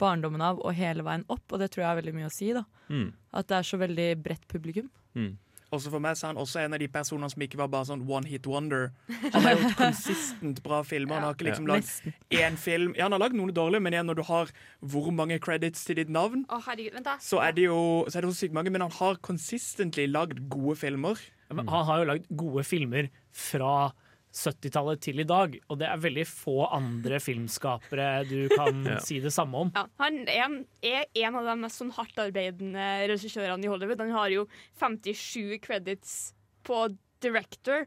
[0.00, 2.52] barndommen av og hele veien opp, og det tror jeg er veldig mye å si.
[2.56, 3.12] da Mm.
[3.38, 4.88] At det er så veldig bredt publikum.
[5.14, 5.36] Mm.
[5.70, 7.86] Også for meg så er han også en av de personene som ikke var bare
[7.86, 8.88] sånn one hit wonder.
[9.36, 11.20] Han har gjort konsistent bra filmer.
[11.20, 12.96] Han har ikke liksom lagd én film.
[12.98, 14.50] Ja, han har lagd noen dårlige, men igjen, når du har
[14.82, 17.14] hvor mange credits til ditt navn, oh, herregud, vent da.
[17.22, 17.78] så er det jo
[18.10, 18.72] så er det sykt mange.
[18.74, 21.22] Men han har konsistentlig lagd gode filmer.
[21.54, 23.92] Men Han har jo lagd gode filmer fra
[24.32, 28.98] 70-tallet til i dag, og det er veldig få andre filmskapere du kan Ja.
[29.02, 29.72] si det samme om.
[29.74, 34.00] Ja, han er en, er en av de mest sånn hardtarbeidende regissørene i Hollywood.
[34.06, 34.46] Han har jo
[34.80, 36.18] 57 credits
[36.66, 36.86] på
[37.20, 37.86] director,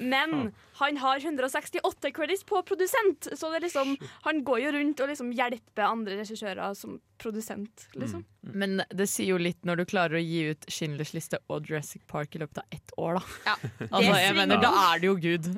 [0.00, 3.28] men han har 168 credits på produsent.
[3.34, 3.94] Så det er liksom,
[4.26, 8.24] han går jo rundt og liksom hjelper andre regissører som produsent, liksom.
[8.54, 12.04] Men det sier jo litt når du klarer å gi ut Schindlers liste og Jurassic
[12.10, 13.38] Park i løpet av ett år, da.
[13.50, 13.56] Ja.
[13.90, 15.50] Altså, jeg mener, da er det jo Gud.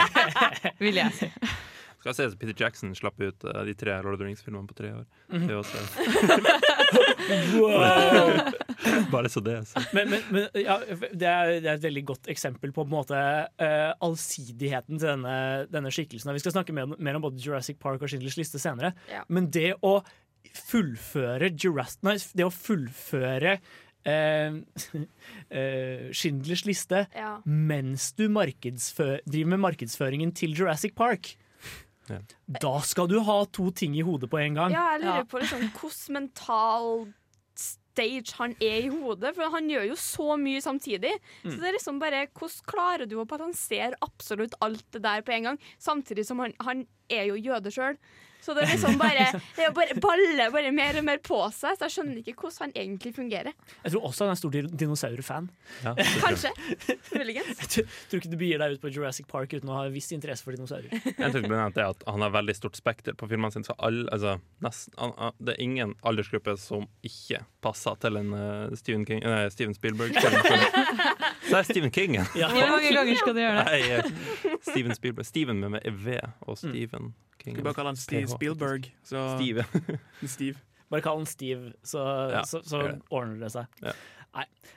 [0.84, 1.32] Vil jeg si.
[1.98, 4.68] Skal jeg se at Peter Jackson slapp ut uh, de tre Lord of the Rings-filmene
[4.70, 5.06] på tre år.
[5.32, 5.78] Det er også
[9.14, 9.70] Bare så det er.
[9.96, 12.94] Men, men, men ja, det, er, det er et veldig godt eksempel på, på en
[12.94, 13.22] måte,
[13.62, 15.38] uh, allsidigheten til denne,
[15.72, 16.34] denne skikkelsen.
[16.36, 18.92] Vi skal snakke mer, om- mer om både Jurassic Park og Schindlers liste senere.
[19.10, 19.24] Ja.
[19.28, 19.98] Men det å
[20.56, 23.58] fullføre Jurassic Nei, det å fullføre
[24.06, 24.62] Uh,
[25.50, 27.40] eh, Schindlers liste Ja.
[27.44, 31.32] mens du driver med markedsføringen til Jurassic Park.
[32.08, 32.18] Ja.
[32.62, 34.72] Da skal du ha to ting i hodet på en gang.
[34.72, 35.24] Ja, jeg lurer Ja.
[35.24, 37.12] på liksom hvordan mental
[37.56, 41.14] stage han er i hodet, for han gjør jo så mye samtidig.
[41.42, 45.32] Så det er liksom bare Hvordan klarer du å balansere absolutt alt det der på
[45.32, 47.96] en gang, samtidig som han, han er jo jøde sjøl.
[48.46, 49.24] Så det er liksom bare
[49.56, 52.68] Det er bare baller bare mer og mer på seg, så jeg skjønner ikke hvordan
[52.68, 53.52] han egentlig fungerer.
[53.82, 55.48] Jeg tror også han er stor din- dinosaurfan.
[55.82, 56.22] Ja, det tror jeg.
[56.26, 56.96] Kanskje.
[57.18, 57.58] Muligens.
[57.64, 60.12] Jeg tror tror ikke du begir deg ut på Jurassic Park uten å ha viss
[60.14, 60.94] interesse for dinosaurer.
[61.26, 63.66] En ting blant annet er at Han har veldig stort spekter på filmene sine.
[63.66, 69.02] Så alle, altså, nesten, det er ingen aldersgruppe som ikke passer til en uh, Steven,
[69.08, 70.38] King, nei, Steven Spielberg-film.
[71.50, 72.16] Så er Stephen King.
[72.38, 72.48] ja.
[72.52, 73.66] Hvor mange ganger skal du gjøre det?
[73.70, 75.26] Nei, eh, Steven Spielberg.
[75.28, 77.54] Steven med, med V og Stephen King.
[77.56, 78.35] Skal bare kalle han Steve.
[78.36, 78.90] Spielberg.
[79.06, 79.66] Så Steve.
[80.36, 80.60] Steve.
[80.92, 83.00] Bare kall han Steve, så, Ja, så, så det.
[83.10, 83.80] ordner det seg.
[83.82, 83.96] Ja.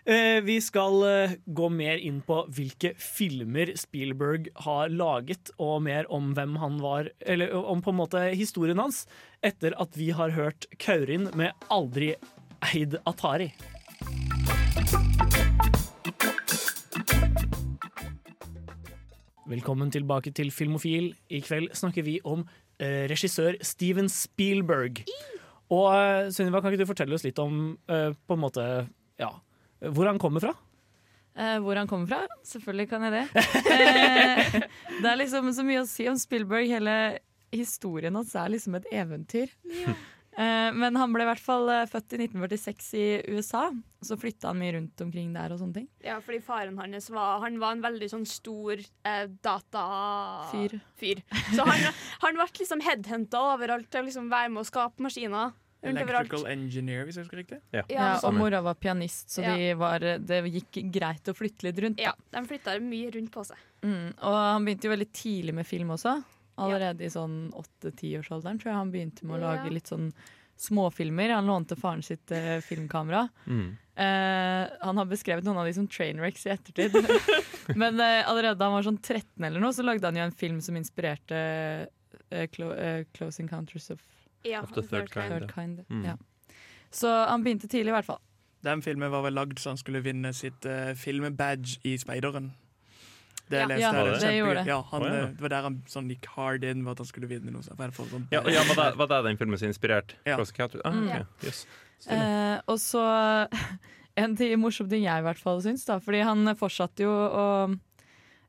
[0.10, 6.08] Eh, vi skal eh, gå mer inn på hvilke filmer Spielberg har laget, og mer
[6.16, 9.04] om hvem han var, eller om på en måte historien hans,
[9.46, 12.14] etter at vi har hørt Kaurin med 'Aldri
[12.72, 13.52] eid Atari'.
[19.50, 21.14] Velkommen tilbake til Filmofil.
[21.30, 22.50] I kveld snakker vi om eh,
[23.12, 25.04] regissør Steven Spielberg.
[25.70, 28.66] Og eh, Sunniva, kan ikke du fortelle oss litt om eh, på en måte,
[29.22, 29.32] ja,
[29.94, 30.56] hvor han kommer fra?
[31.40, 32.40] Eh, hvor han kommer fra?
[32.44, 33.26] Selvfølgelig kan jeg det.
[33.70, 34.56] Eh,
[35.00, 36.68] det er liksom så mye å si om Spielberg.
[36.68, 36.96] Hele
[37.54, 39.54] historien hans er liksom et eventyr.
[39.70, 40.02] Eh,
[40.72, 43.66] men han ble i hvert fall eh, født i 1946 i USA.
[44.06, 45.88] Så flytta han mye rundt omkring der og sånne ting.
[46.06, 50.78] Ja, fordi faren hans var, han var en veldig sånn stor eh, datafyr.
[51.00, 51.24] Fyr.
[51.56, 51.90] Så han,
[52.24, 55.52] han ble liksom headhunta overalt til å liksom være med å skape maskiner.
[55.80, 57.60] Electrical engineer, hvis jeg husker riktig.
[57.72, 59.56] Ja, Ja, og mora var pianist, så Ja.
[59.56, 62.02] de var, det gikk greit å flytte litt rundt.
[62.04, 63.58] Ja, de flytta mye rundt på seg.
[63.82, 66.18] Mm, og han begynte jo veldig tidlig med film også.
[66.66, 69.52] Allerede i sånn åtte-tiårsalderen tror jeg han begynte med å Ja.
[69.56, 70.12] lage litt sånn
[70.60, 71.30] småfilmer.
[71.32, 73.30] Han lånte faren sitt eh, filmkamera.
[73.48, 73.78] Mm.
[73.96, 76.96] Eh, han har beskrevet noen av de som trainwrecks i ettertid.
[77.80, 80.36] Men eh, allerede da han var sånn 13 eller noe, så lagde han jo en
[80.36, 81.40] film som inspirerte
[82.30, 84.04] eh, Clo eh, Close Encounters of
[84.44, 85.54] Ja, Of the third kind, Third ja.
[85.56, 85.86] Kind.
[85.90, 86.04] Mm.
[86.06, 86.18] Ja.
[86.92, 88.22] Så han begynte tidlig, i hvert fall.
[88.64, 92.52] Den filmen var vel lagd så han skulle vinne sitt uh, filmbadge i Speideren.
[93.50, 93.66] Det Ja.
[93.68, 94.06] leste Ja, jeg.
[94.06, 94.38] det kjempegøy.
[94.40, 94.66] gjorde det.
[94.70, 95.14] Ja, han, oh, ja.
[95.24, 97.64] eh, det var der han sånn gikk hard in med at han skulle vinne noe.
[97.92, 100.38] For sånn Ja, ja, var, det, var det den filmen som inspirerte Ja.
[100.38, 100.82] Encounter?
[100.86, 101.22] Ah, okay.
[101.22, 101.66] ok, yes.
[102.08, 103.04] Eh, og så
[104.18, 107.46] en ting, morsom ting jeg i hvert fall syns, da, fordi han fortsatte jo å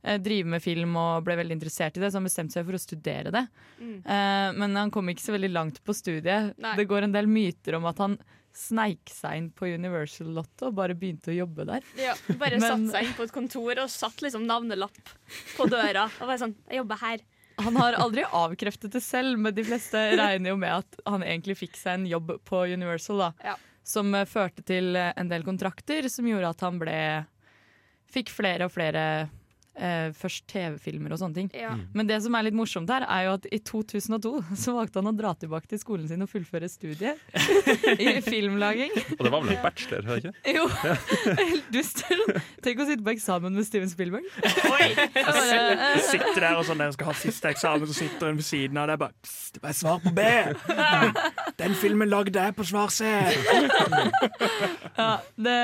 [0.02, 2.76] eh, drive med film og ble veldig interessert i det, så han bestemte seg for
[2.76, 3.46] å studere det.
[3.80, 3.96] Mm.
[4.04, 6.54] Eh, men han kom ikke så veldig langt på studiet.
[6.58, 6.76] Nei.
[6.76, 8.18] Det går en del myter om at han
[8.56, 11.84] sneik seg inn på Universal Lotto og bare begynte å jobbe der.
[11.98, 15.12] Ja, bare Men- satt seg inn på et kontor og satt liksom navnelapp
[15.56, 16.08] på døra.
[16.20, 17.20] Og bare sånn 'Jeg jobber her'.
[17.60, 21.58] Han har aldri avkreftet det selv, men de fleste regner jo med at han egentlig
[21.58, 23.32] fikk seg en jobb på Universal, da.
[23.44, 23.56] Ja.
[23.84, 27.26] Som eh, førte til eh, en del kontrakter, som gjorde at han ble
[28.10, 29.30] Fikk flere og flere
[29.78, 31.50] eh, først TV-filmer og sånne ting.
[31.56, 31.72] Ja.
[31.96, 34.32] Men det som er litt morsomt her, er jo at i 2002
[34.64, 37.20] så valgte han å dra tilbake til skolen sin og fullføre studiet
[38.06, 38.94] i filmlaging.
[39.18, 40.06] Og det var vel en bachelor?
[40.08, 40.56] var det ikke?
[40.56, 40.66] Jo,
[41.40, 42.04] helt dust.
[42.64, 44.28] Tenk å sitte på eksamen med Steven Spielberg.
[44.70, 44.90] Oi!
[45.16, 48.80] Jeg Sitter der og sånn, dere skal ha siste eksamen, så sitter hun ved siden
[48.80, 50.24] av deg bare Pst, det var svar på B!
[51.60, 53.08] Den filmen lagde jeg på svar C!
[54.96, 55.58] Ja, det,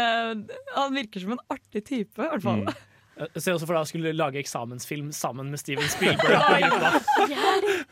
[0.74, 2.64] han virker som en artig type, i hvert fall.
[2.66, 6.66] Jeg Eh, ser også for deg å skulle lage eksamensfilm sammen med Steven Spielberg.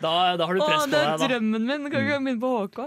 [0.00, 0.90] Da, da har du press press på deg.
[0.90, 1.88] det er drømmen min!
[1.90, 2.84] Kan ikke begynne på HK?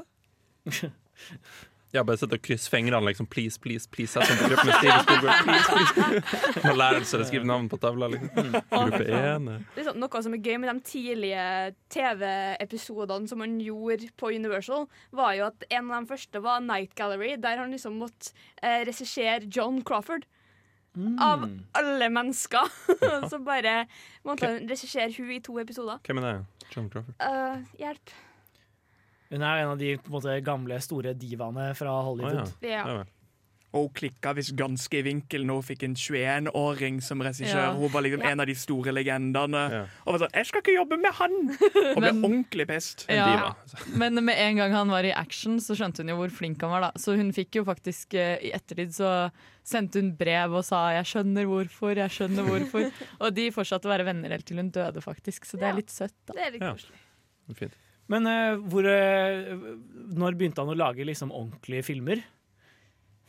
[1.95, 3.25] Ja, bare sitte og kryss fingrene, liksom.
[3.31, 4.11] Please, please, please.
[4.11, 5.37] Sett meg på gruppe med Steven Spielberg.
[5.47, 6.65] Please, please.
[6.67, 8.49] Når læreren står og skriver navn på tavla, liksom.
[8.73, 9.47] Gruppe 1.
[9.73, 11.45] Det er sånn, noe som er gøy med de tidlige
[11.95, 16.93] TV-episodene som han gjorde på Universal, var jo at en av de første var Night
[16.99, 20.27] Gallery, der han liksom måtte eh, regissere John Crawford.
[21.21, 21.43] Av
[21.77, 22.71] alle mennesker.
[23.31, 23.83] så bare
[24.25, 25.99] måtte han regissere hun i to episoder.
[26.07, 26.65] Hvem er det?
[26.73, 27.15] John Crawford?
[27.21, 28.15] Uh, hjelp.
[29.29, 32.53] Hun er en av de på en måte, gamle, store divaene fra Hollywood.
[32.63, 32.81] ja.
[32.81, 32.97] Ja.
[33.01, 33.05] Ja.
[33.75, 37.65] Og hun klikka visst ganske i vinkel når hun fikk en 21-åring som regissør.
[37.67, 37.73] Ja.
[37.75, 38.29] Hun var liksom Ja.
[38.31, 39.63] en av de store legendene.
[39.71, 39.81] Ja.
[40.05, 41.57] Og var sånn 'Jeg skal ikke jobbe med han!'
[41.95, 43.05] Og ble Men- ordentlig pest.
[43.09, 43.53] Ja.
[43.59, 43.97] altså.
[43.97, 46.69] Men med en gang han var i action, så skjønte hun jo hvor flink han
[46.71, 46.79] var.
[46.81, 49.31] da Så hun fikk jo faktisk eh, I ettertid så
[49.65, 52.91] sendte hun brev og sa 'jeg skjønner hvorfor', 'jeg skjønner hvorfor'.
[53.21, 55.43] og de fortsatte å være venner helt til hun døde, faktisk.
[55.45, 55.69] Så det Ja.
[55.71, 56.33] er litt søtt, da.
[56.33, 56.73] Det er litt Ja.
[56.73, 56.95] koselig.
[57.53, 57.73] Fint.
[58.07, 59.75] Men uh, hvor, uh,
[60.15, 62.23] når begynte han å lage liksom ordentlige filmer?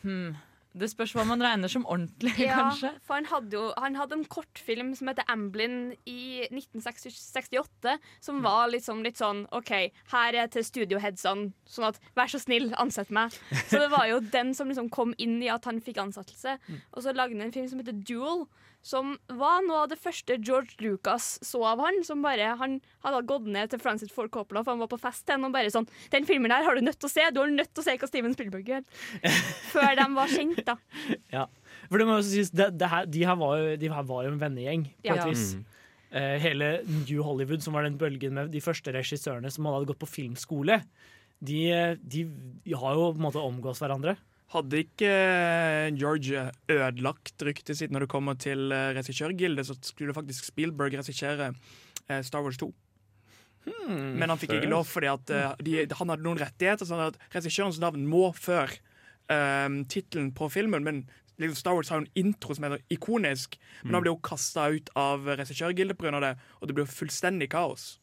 [0.02, 0.36] Hmm.
[0.78, 2.90] Det spørs hva man regner som ordentlig, Ja, kanskje.
[3.02, 8.68] for han hadde jo han hadde en kortfilm som heter Amblin i 1968, som var
[8.70, 9.72] liksom litt sånn OK,
[10.12, 13.34] her er til studioheadsene, sånn at vær så snill, ansett meg.
[13.66, 16.58] Så det var jo den som liksom kom inn i at han fikk ansettelse.
[16.94, 18.46] Og så lagde han en film som heter Duel,
[18.88, 22.00] som var noe av det første George Lucas så av han.
[22.08, 25.26] Som bare, Han hadde gått ned til Francis Ford Coppola, for han var på fest
[25.28, 27.26] til henne, og bare sånn Den filmen der har du nødt til å se!
[27.36, 28.86] Du har nødt til å se hva Steven Spielberg gjør.
[29.74, 30.78] Før de var kjent, da.
[31.34, 31.44] ja.
[31.88, 34.06] For det må jo også sies, det, det her, de, her var jo, de her
[34.08, 35.18] var jo en vennegjeng, på Ja.
[35.20, 35.44] et vis.
[35.58, 35.66] Mm.
[36.08, 40.00] Eh, hele New Hollywood, som var den bølgen med de første regissørene som hadde gått
[40.00, 40.80] på filmskole,
[41.44, 41.60] de,
[42.00, 42.24] de,
[42.64, 44.16] de har jo på en måte omgås hverandre.
[44.54, 50.16] Hadde ikke eh, George ødelagt ryktet sitt når det kommer til eh, regissørgildet, så skulle
[50.16, 51.50] faktisk Spielberg regissere
[52.08, 52.70] eh, Star Wars 2.
[53.68, 55.30] Men han fikk ikke lov fordi at
[55.60, 58.72] de, han hadde noen rettigheter, sånn at regissørens navn må før
[59.28, 60.86] um, tittelen på filmen.
[60.86, 61.02] Men
[61.36, 64.70] liksom Star Wars har jo en intro som er ikonisk, men han blir jo kasta
[64.72, 66.22] ut av regissørgildet pga.
[66.24, 66.32] det,
[66.62, 67.98] og det blir fullstendig kaos.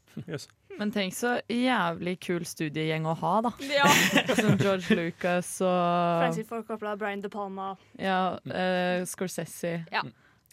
[0.79, 3.51] Men tenk så jævlig kul studiegjeng å ha, da.
[3.63, 3.87] Ja.
[4.41, 7.73] Som George Lucas og Francis Ford Coppola, Brian De Palma.
[7.99, 9.77] ja, eh, Scorsese.
[9.93, 10.03] Ja.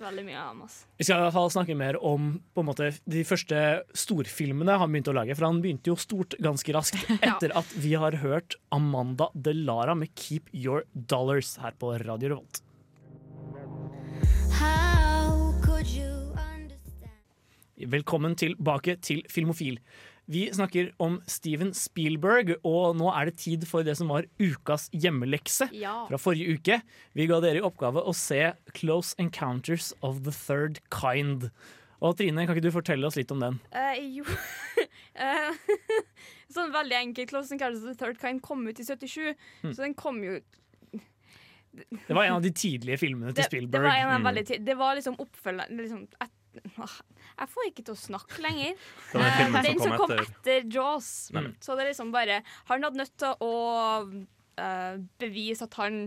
[0.03, 0.81] Veldig mye av oss.
[0.99, 3.59] Vi skal i hvert fall snakke mer om på en måte, de første
[3.95, 5.37] storfilmene han begynte å lage.
[5.39, 10.15] For han begynte jo stort ganske raskt etter at vi har hørt Amanda Delara med
[10.17, 12.63] 'Keep Your Dollars' her på Radio Revolt.
[17.83, 19.79] Velkommen tilbake til Filmofil.
[20.33, 24.89] Vi snakker om Steven Spielberg, og nå er det tid for det som var ukas
[24.97, 26.07] hjemmelekse Ja.
[26.09, 26.79] fra forrige uke.
[27.15, 31.51] Vi ga dere i oppgave å se Close Encounters of the Third Kind.
[32.03, 33.61] Og Trine, kan ikke du fortelle oss litt om den?
[33.75, 34.25] Uh, jo
[35.15, 35.53] Eh,
[36.55, 37.29] Sånn veldig enkelt.
[37.31, 39.75] Close Encounters of the Third Kind kom ut i 77, Mm.
[39.77, 40.41] så den kom jo
[41.73, 43.85] Det var en av de tidlige filmene til Spielberg.
[43.85, 44.27] det var en av Mm.
[44.29, 44.65] veldig.
[44.65, 46.31] Det var liksom oppfølgeren liksom, et,
[47.43, 48.77] Jeg får ikke til å snakke lenger.
[49.13, 50.29] Den Eh, som den kom som kom etter.
[50.31, 51.09] etter Jaws.
[51.35, 51.49] Mm.
[51.59, 53.55] Så det er liksom bare Han hadde nødt til å
[54.07, 56.05] uh, bevise at han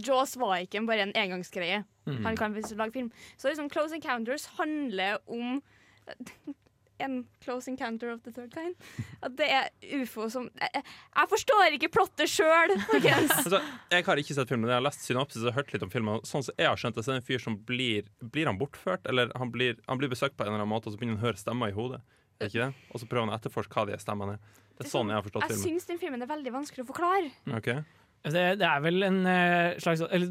[0.00, 1.84] Jaws var ikke bare en engangsgreie.
[2.08, 2.24] Mm.
[2.24, 3.12] Han kan lage film.
[3.36, 5.60] Så liksom Close Encounters handler om
[7.00, 8.74] en close encounter of the third kind.
[9.22, 9.68] At det er
[10.00, 10.84] ufo som Jeg, jeg-
[11.16, 13.32] jeg forstår ikke plottet sjøl, folkens.
[13.44, 16.20] Altså, jeg har ikke sett filmen, jeg har lest synopsis og hørt litt om filmen.
[16.24, 18.58] Sånn som jeg har skjønt det, så er det en fyr som blir Blir han
[18.58, 19.06] bortført?
[19.10, 21.24] Eller han blir, han blir besøkt på en eller annen måte, og så begynner han
[21.24, 22.00] å høre stemmer i hodet.
[22.40, 22.74] Er ikke det?
[22.92, 24.38] Og så prøver han å etterforske hva de stemmene er.
[24.74, 25.66] Det er sånn jeg har forstått Jeg filmen.
[25.70, 27.28] syns den filmen er veldig vanskelig å forklare.
[27.60, 27.84] Okay.
[28.24, 30.30] Det, det er vel en eh, slags Eller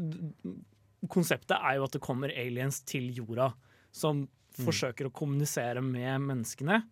[1.08, 3.52] konseptet er jo at det kommer aliens til jorda
[3.94, 4.26] som.
[4.62, 6.82] Forsøker å kommunisere med menneskene.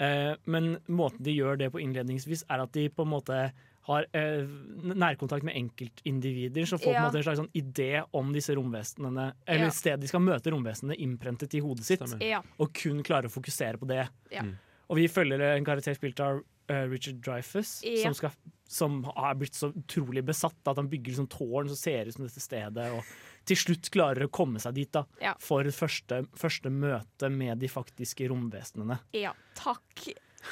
[0.00, 3.40] Eh, men måten de gjør det på innledningsvis, er at de på en måte
[3.88, 4.46] har eh,
[4.92, 9.32] nærkontakt med enkeltindivider, så får på en måte en slags sånn idé om disse romvesenene,
[9.46, 9.70] eller Ja.
[9.74, 12.42] stedet de skal møte romvesenene, innprentet i hodet sitt, Ja.
[12.58, 14.08] og kun klare å fokusere på det.
[14.30, 14.42] Ja.
[14.42, 14.56] Mm.
[14.90, 16.42] Og vi følger en karakter spilt av
[16.90, 18.02] Richard Dreyfus, Ja.
[18.04, 18.30] som, skal,
[18.70, 22.26] som har blitt så utrolig besatt at han bygger liksom tårn som ser ut som
[22.26, 23.04] dette stedet, og
[23.48, 25.34] til slutt klarer å komme seg dit da, Ja.
[25.40, 29.00] for første, første møte med de faktiske romvesenene.
[29.16, 30.08] Ja, takk.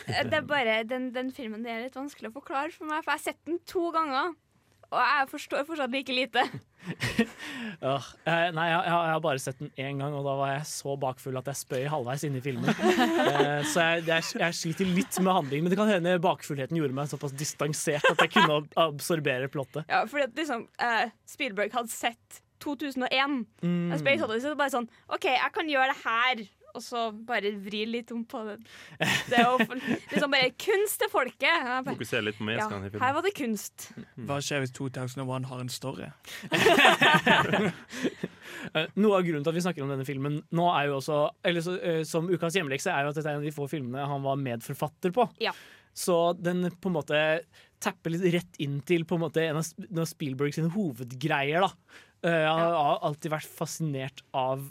[0.07, 3.05] Eh, Det er bare, den, den filmen det er litt vanskelig å forklare for meg,
[3.05, 4.35] for jeg har sett den to ganger.
[4.89, 6.45] Og jeg forstår fortsatt like lite.
[7.79, 10.95] Eh, nei, jeg, jeg har- bare sett den én gang, og da var jeg så
[10.99, 12.71] bakfull at jeg spøy halvveis inne i filmen.
[12.73, 16.97] Uh, så jeg, jeg, jeg sliter litt med handling, men det kan hende bakfullheten gjorde
[16.97, 19.87] meg såpass distansert at jeg kunne absorbere plottet.
[19.91, 23.45] Ja, fordi liksom uh, Spielberg hadde sett 2001.
[23.63, 23.93] Mm.
[23.93, 26.45] Og spøy Odyssey, så bare sånn OK, jeg kan gjøre det her.
[26.77, 28.57] Og så bare vri litt om på det.
[29.31, 29.57] Det er jo
[30.13, 31.71] liksom bare kunst til folket.
[31.89, 33.89] Fokusere litt på ja, her var det kunst.
[34.29, 36.11] Hva skjer hvis 2001 har en story?
[38.75, 41.19] Eh, Noe av grunnen til at vi snakker om denne filmen nå er jo også,
[41.47, 43.69] eller så, eh, som ukas hjemmelekse, er jo at dette er en av de få
[43.71, 45.29] filmene han var medforfatter på.
[45.45, 45.53] Ja.
[45.97, 47.21] Så den på en måte
[47.85, 50.73] tapper litt rett inn til på en måte en av Sp- en av Spielberg sine
[50.75, 51.65] hovedgreier.
[51.69, 51.71] da.
[52.27, 54.67] Eh, Jeg har alltid vært fascinert av,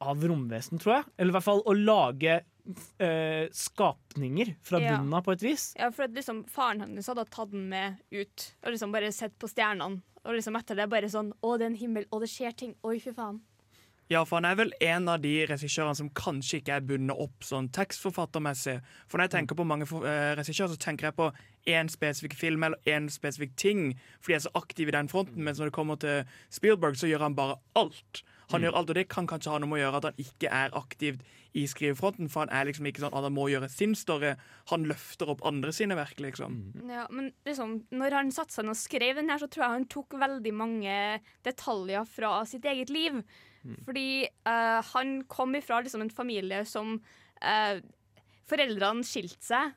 [0.00, 1.04] av romvesen, tror jeg.
[1.18, 2.40] Eller i hvert fall å lage
[3.00, 4.96] eh, skapninger fra Ja.
[4.96, 5.74] bunnen av, på et vis.
[5.78, 9.38] Ja, for at liksom Faren hennes hadde tatt den med ut og liksom bare sett
[9.38, 10.02] på stjernene.
[10.24, 12.74] Og liksom etter det bare sånn Å, det er en himmel, og det skjer ting.
[12.84, 13.40] Oi, fy faen.
[14.10, 17.44] Ja, for han er vel en av de regissørene som kanskje ikke er bundet opp
[17.44, 18.78] sånn tekstforfattermessig.
[19.06, 21.32] For når jeg tenker på mange for- eh, regissører, så tenker jeg på
[21.66, 25.36] én spesifikk film eller én spesifikk ting, fordi jeg er så aktiv i den fronten.
[25.44, 28.22] Mens når det kommer til Spielberg, så gjør han bare alt.
[28.50, 28.64] Han Mm.
[28.64, 30.70] gjør alt, og det kan kanskje ha noe med å gjøre at han ikke er
[30.72, 31.18] aktiv
[31.54, 34.34] i skrivefronten, for han er liksom ikke sånn at han må gjøre sin story.
[34.70, 36.72] Han løfter opp andre sine verk, liksom.
[36.88, 39.76] Ja, men liksom, når han satte seg ned og skrev den her, så tror jeg
[39.76, 43.22] han tok veldig mange detaljer fra sitt eget liv.
[43.84, 47.02] Fordi uh, han kom ifra liksom en familie som
[47.42, 47.80] uh,
[48.48, 49.74] Foreldrene skilte seg.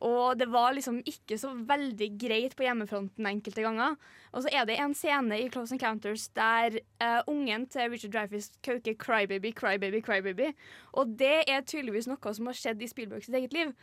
[0.00, 3.96] Og det var liksom ikke så veldig greit på hjemmefronten enkelte ganger.
[4.32, 8.48] Og så er det en scene i Close Encounters der uh, ungen til Richard Dreyfuss
[8.64, 10.54] kauker 'crybaby, crybaby, crybaby'.
[10.92, 13.74] Og det er tydeligvis noe som har skjedd i Spielberg sitt eget liv.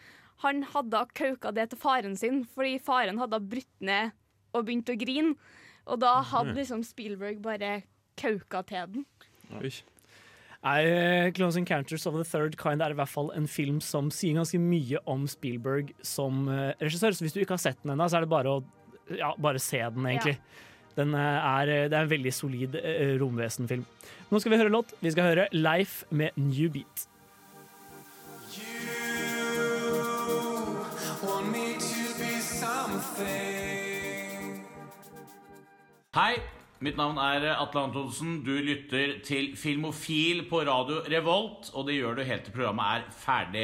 [0.45, 4.13] Han hadde kauka det til faren sin, fordi faren hadde brutt ned
[4.53, 5.35] og begynt å grine.
[5.85, 7.81] Og da hadde liksom Spielberg bare
[8.17, 9.05] kauka til den.
[9.53, 9.69] Er
[10.65, 14.37] eh, Close Encounters of the Third Kind er i hvert fall en film som sier
[14.39, 17.15] ganske mye om Spielberg som eh, regissør.
[17.15, 18.63] Så hvis du ikke har sett den ennå, så er det bare å
[19.15, 20.37] ja, bare se den, egentlig.
[20.97, 22.79] Den eh, er, det er en veldig solid
[23.21, 23.85] romvesenfilm.
[24.31, 24.97] Nå skal vi høre låt.
[25.03, 27.07] Vi skal høre Leif med New Beat.
[31.23, 33.57] Want me to be something.
[36.13, 36.37] Hei,
[36.77, 38.43] Mitt navn er Atle Antonsen.
[38.45, 43.07] Du lytter til Filmofil på radio Revolt, og det gjør du helt til programmet er
[43.17, 43.63] ferdig.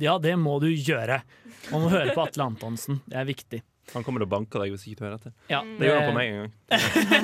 [0.00, 1.20] Ja, det må du gjøre.
[1.68, 3.02] Man må høre på Atle Antonsen.
[3.04, 3.60] Det er viktig.
[3.92, 5.36] Han kommer til å banke deg hvis ikke du hører etter.
[5.52, 6.56] Ja, det gjør han på meg en gang.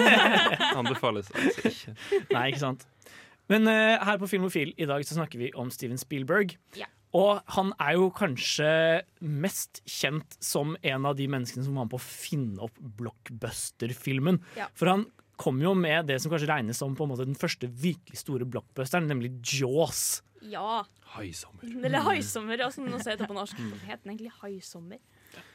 [0.82, 1.96] Anbefales altså ikke.
[2.34, 2.84] Nei, ikke sant.
[3.50, 6.58] Men uh, her på Filmofil i dag så snakker vi om Steven Spielberg.
[6.76, 6.92] Ja.
[7.16, 8.70] Og han er jo kanskje
[9.18, 14.38] mest kjent som en av de menneskene som var med på å finne opp blockbuster-filmen.
[14.58, 14.68] Ja.
[14.78, 15.08] For han
[15.40, 18.46] kom jo med det som kanskje regnes som på en måte den første virkelig store
[18.46, 20.20] blockbusteren, nemlig Jaws.
[20.52, 20.84] Ja.
[21.16, 21.66] Haisommer.
[21.66, 23.58] Eller haisommer, altså, nå ser jeg det på norsk.
[23.88, 25.00] Het den egentlig haisommer?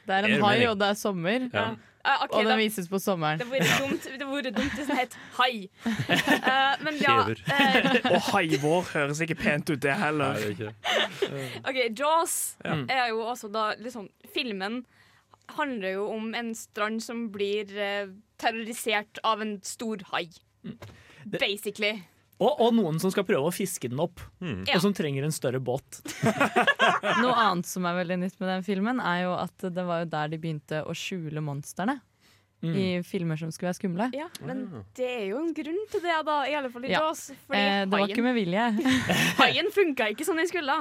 [0.06, 1.50] Det er en hai, og det er sommer.
[1.54, 1.66] Ja.
[2.06, 3.40] Uh, okay, og da- den vises på sommeren.
[3.42, 5.70] Det hadde vært dumt, vært dumt hvis den het Hai.
[5.86, 10.36] Uh, men ja eh, Og haivår høres ikke pent ut, det heller.
[10.36, 10.74] Nei, det er ikke.
[11.72, 12.76] OK, Jaws Ja.
[12.94, 14.06] er jo også da liksom
[14.36, 14.84] Filmen
[15.58, 18.08] handler jo om en strand som blir eh,
[18.38, 20.28] terrorisert av en stor hai.
[21.26, 22.04] Basically.
[22.36, 24.66] Og, og noen som skal prøve å fiske den opp, Mm.
[24.68, 26.02] Og som trenger en større båt.
[27.24, 30.10] Noe annet som er veldig nytt med den filmen, er jo at det var jo
[30.12, 32.00] der de begynte å skjule monstrene.
[32.66, 32.76] Mm.
[32.80, 34.06] I filmer som skulle være skumle.
[34.16, 34.62] Ja, men
[34.98, 37.02] det er jo en grunn til det, da, i alle fall i Ja.
[37.04, 37.28] Jaws.
[37.46, 38.64] Fordi Eh, det var ikke med vilje.
[39.42, 40.78] haien funka ikke som den skulle.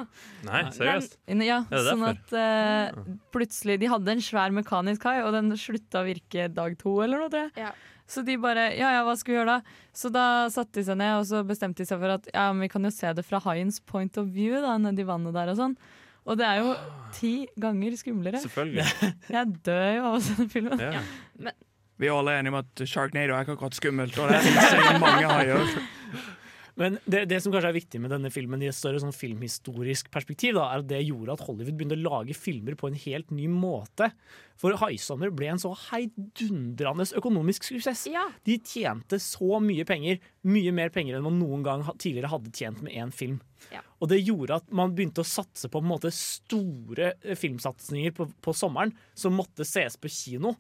[0.47, 1.19] Nei, seriøst?
[1.45, 3.03] Ja, Er det sånn at eh,
[3.35, 7.21] plutselig De hadde en svær mekanisk hai, og den slutta å virke dag to eller
[7.27, 7.67] noe, tror jeg.
[7.67, 7.75] Ja.
[8.11, 9.77] Så de bare Ja ja, hva skal vi gjøre da?
[9.97, 12.67] Så da satte de seg ned, og så bestemte de seg for at ja, men
[12.67, 15.61] vi kan jo se det fra haiens point of view, da, nedi vannet der og
[15.61, 15.77] sånn.
[16.25, 16.73] Og det er jo
[17.13, 18.41] ti ganger skumlere.
[18.41, 18.87] Selvfølgelig.
[19.37, 20.81] Jeg dør jo av å se den filmen.
[20.81, 21.53] Ja.
[22.01, 25.29] Vi er alle enige om at Sharknado er ikke akkurat skummelt, og det er mange
[25.31, 25.69] haier.
[26.81, 30.09] Men det, det som kanskje er viktig med denne filmen i et større sånn filmhistorisk
[30.15, 33.31] perspektiv, da, er at det gjorde at Hollywood begynte å lage filmer på en helt
[33.35, 34.11] ny måte.
[34.59, 38.07] For 'Haisommer' ble en så heidundrende økonomisk suksess.
[38.11, 38.27] Ja.
[38.47, 40.19] De tjente så mye penger,
[40.51, 43.39] mye mer penger enn man noen gang tidligere hadde tjent med én film.
[43.71, 43.83] Ja.
[44.03, 48.27] Og det gjorde at man begynte å satse på, på måte, store eh, filmsatsinger på,
[48.43, 50.57] på sommeren som måtte ses på kino,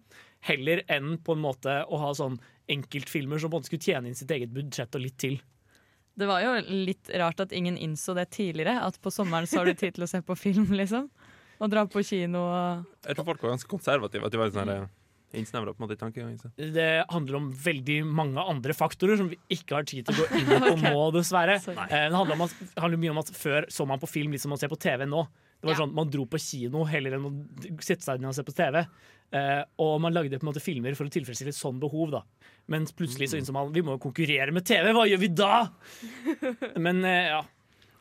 [0.47, 2.39] heller enn på en måte å ha sånn
[2.71, 5.43] enkeltfilmer som på en måte skulle tjene inn sitt eget budsjett og litt til.
[6.15, 8.79] Det var jo litt rart at ingen innså det tidligere.
[8.87, 11.09] At på sommeren så har du tid til å se på film, liksom.
[11.63, 14.27] Og dra på kino og Jeg tror folk var ganske konservative.
[14.27, 14.87] At de var sånn her,
[15.35, 16.53] innsnevra på en måte i tankegangen.
[16.75, 20.27] Det handler om veldig mange andre faktorer som vi ikke har tid til å gå
[20.41, 20.93] inn på okay.
[20.95, 21.59] nå, dessverre.
[21.63, 21.89] Sorry.
[21.89, 24.45] Eh, Det handler, om at, handler mye om at Før så man på film litt
[24.45, 25.25] som man ser på TV nå.
[25.65, 25.81] Det var Ja.
[25.87, 28.85] sånn Man dro på kino heller enn å sette seg ned og se på TV.
[29.33, 32.11] Eh, og man lagde på en måte filmer for å tilfredsstille et sånn behov.
[32.13, 32.21] da
[32.69, 34.93] Mens plutselig så innså man vi må jo konkurrere med TV.
[34.93, 35.69] Hva gjør vi da?!
[36.85, 37.43] Men eh, ja.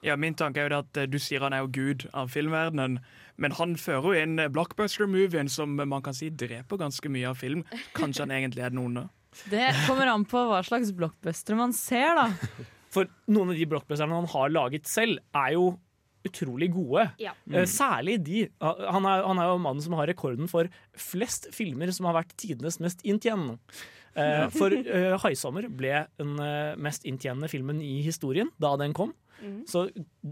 [0.03, 2.97] Ja, Min tanke er jo at eh, du sier han er jo gud av filmverdenen,
[3.39, 7.39] men han fører jo inn eh, blockbuster-movien som man kan si dreper ganske mye av
[7.39, 7.63] film.
[7.95, 9.05] Kanskje han egentlig er den onde.
[9.49, 12.27] Det kommer an på hva slags blockbuster man ser, da.
[12.93, 15.69] For noen av de blockbusterne han har laget selv, er jo
[16.27, 17.07] utrolig gode.
[17.21, 17.33] Ja.
[17.49, 17.63] Mm.
[17.69, 18.45] Særlig de.
[18.61, 22.33] Han er, han er jo mannen som har rekorden for flest filmer som har vært
[22.39, 23.59] tidenes mest inntjenende.
[24.13, 24.45] Ja.
[24.53, 29.09] for uh, 'Haisommer' ble den eh, mest inntjenende filmen i historien da den kom.
[29.43, 29.63] Mm.
[29.67, 29.87] Så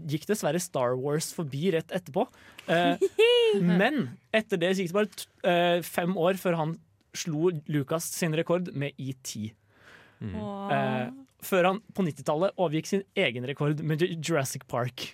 [0.08, 2.26] gikk dessverre Star Wars forbi rett etterpå.
[2.68, 2.94] Uh,
[3.80, 6.76] men etter det så gikk det bare t eh, fem år før han
[7.12, 9.34] slo Lucas sin rekord med ET.
[9.42, 9.58] ET.
[10.22, 11.10] Uh,
[11.42, 15.10] før han på 90-tallet overgikk sin egen rekord med Jurassic Park.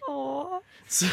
[0.89, 1.09] Så,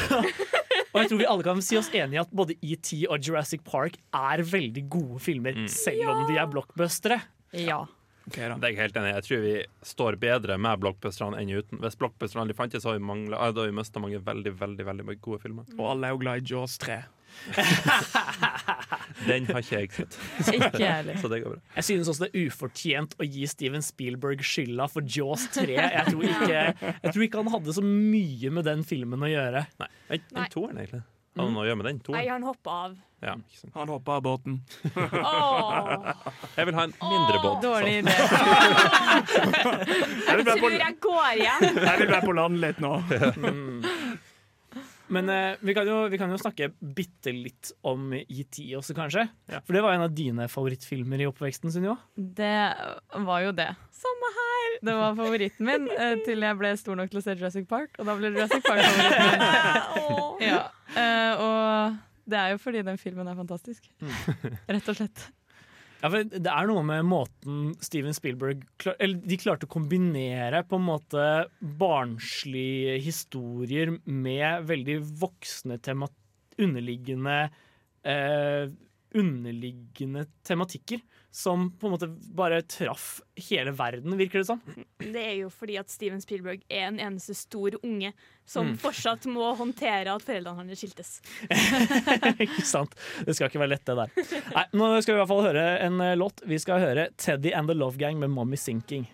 [0.93, 3.65] og jeg tror vi alle kan si oss enig i at både ET og Jurassic
[3.67, 7.19] Park er veldig gode filmer, selv om de er blockbustere.
[7.55, 7.83] Ja.
[8.25, 9.15] Det er jeg helt enig i.
[9.19, 9.55] Jeg tror vi
[9.85, 11.77] står bedre med blockbusterne enn uten.
[11.83, 15.17] Hvis blockbusterne aldri fantes, så har vi, manglet, har vi mista mange veldig veldig, veldig
[15.21, 15.67] gode filmer.
[15.77, 16.97] Og alle er jo glad i Jaws 3.
[19.23, 20.17] Den har ikke jeg sett.
[20.57, 21.17] Ikke jeg.
[21.21, 21.61] Så det går bra.
[21.77, 25.79] Jeg synes også det er ufortjent å gi Steven Spielberg skylda for Jaws 3.
[25.79, 26.61] Jeg tror ikke,
[26.91, 29.65] jeg tror ikke han hadde så mye med den filmen å gjøre.
[29.81, 31.05] Nei, den, toeren, egentlig.
[31.35, 32.93] Har noe å gjøre med den Nei, han hoppa av.
[33.25, 33.33] Ja.
[33.73, 34.61] Han hoppa av båten.
[34.95, 36.13] Åh,
[36.57, 37.57] Jeg vil ha en mindre båt.
[37.63, 38.13] Dårlig idé.
[40.27, 41.65] Jeg vil tror jeg går igjen.
[41.75, 42.91] jeg vil være på land litt nå.
[45.15, 49.25] Men eh, vi, kan jo, vi kan jo snakke bitte litt om ET også, kanskje.
[49.51, 49.61] Ja.
[49.65, 51.95] For det var en av dine favorittfilmer i oppveksten, Sunniva.
[52.15, 52.53] Det
[53.27, 53.69] var jo det.
[53.95, 54.65] Samme her!
[54.85, 57.95] Det var favoritten min eh, til jeg ble stor nok til å se Jurassic Park,
[58.01, 60.43] og da ble Jurassic Park favoritten min.
[60.45, 60.57] Ja.
[60.99, 61.95] eh, og
[62.29, 63.87] det er jo fordi den filmen er fantastisk.
[64.67, 65.23] Rett og slett.
[66.01, 70.61] Ja, for det er noe med måten Steven Spielberg klar, eller De klarte å kombinere
[70.67, 71.25] på en måte
[71.79, 76.09] barnslige historier med veldig voksne tema,
[76.61, 77.37] underliggende
[78.05, 78.67] eh,
[79.15, 81.01] underliggende tematikker
[81.35, 82.07] som på en måte
[82.37, 83.17] bare traff
[83.49, 84.61] hele verden, virker det som.
[85.03, 88.13] Det er jo fordi at Steven Spielberg er en eneste stor unge
[88.47, 88.77] som Mm.
[88.79, 91.17] fortsatt må håndtere at foreldrene hans skiltes.
[92.45, 92.95] ikke sant?
[93.25, 94.15] Det skal ikke være lett, det der.
[94.55, 96.39] Nei, nå skal vi i hvert fall høre en eh, låt.
[96.47, 99.07] Vi skal høre Teddy and the Love Gang med Mommy Sinking.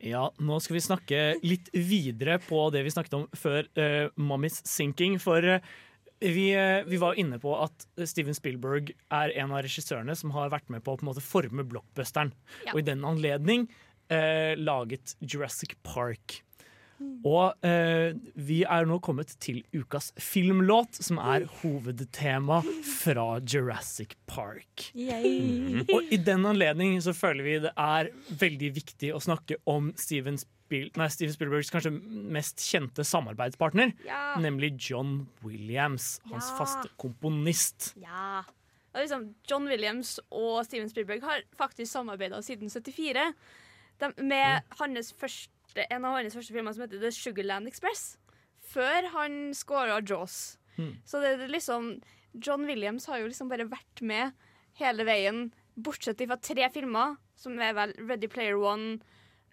[0.00, 4.62] Ja, nå skal vi snakke litt videre på det vi snakket om før uh, 'Mummies
[4.64, 5.18] Sinking.
[5.20, 5.60] For uh,
[6.20, 10.52] vi, uh, vi var inne på at Steven Spielberg er en av regissørene som har
[10.52, 12.32] vært med på å på en måte forme blockbusteren.
[12.64, 12.72] Ja.
[12.72, 13.68] Og i den anledning
[14.12, 16.40] uh, laget Jurassic Park.
[17.24, 24.90] Og eh, vi er nå kommet til ukas filmlåt, som er hovedtema fra Jurassic Park.
[24.94, 25.84] Yay.
[25.92, 30.36] Og i den anledning så føler vi det er veldig viktig å snakke om Steven,
[30.40, 31.90] Spiel nei, Steven Spielbergs kanskje
[32.30, 34.36] mest kjente samarbeidspartner, Ja.
[34.38, 36.56] nemlig John Williams, hans Ja.
[36.60, 37.94] faste komponist.
[38.00, 38.44] Ja.
[38.94, 43.32] Liksom John Williams og Steven Spielberg har faktisk samarbeida siden 74.
[44.00, 48.16] De, med hans første, en av hans første filmer som heter The Sugarland Express.
[48.70, 50.58] Før han scora Jaws.
[50.76, 50.94] Mm.
[51.06, 51.92] Så det er liksom
[52.34, 54.36] John Williams har jo liksom bare vært med
[54.80, 59.00] hele veien, bortsett fra tre filmer, som er vel Ready Player One,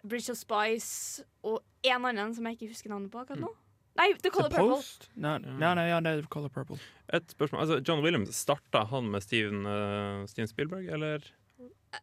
[0.07, 3.53] Bridge of Spice og en annen som jeg ikke husker navnet på akkurat nå.
[3.97, 5.07] Nei, The Color Purple.
[5.18, 5.99] Nei, nei, nei, ja,
[6.30, 6.78] Color Purple.
[7.18, 11.26] Et spørsmål, altså John Williams, starta han med Steven, uh, Steven Spielberg, eller,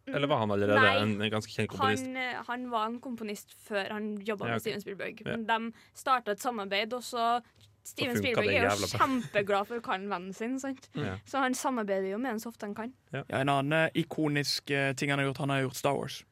[0.06, 0.96] eller var han allerede Nei.
[1.02, 2.06] en, en ganske kjent komponist?
[2.06, 4.64] Han, eh, han var en komponist før han jobba Ja, med.
[4.64, 5.22] Steven Spielberg.
[5.24, 5.36] Ja.
[5.36, 7.40] Men de starta et samarbeid, og så
[7.84, 10.86] Steven Spielberg er jo kjempeglad for å kalle vennen sin, sant?
[10.96, 11.18] Ja.
[11.28, 12.94] så han samarbeider jo med ham så ofte han kan.
[13.12, 16.22] Ja, en annen eh, ikonisk eh, ting han har gjort, han har gjort Star Wars.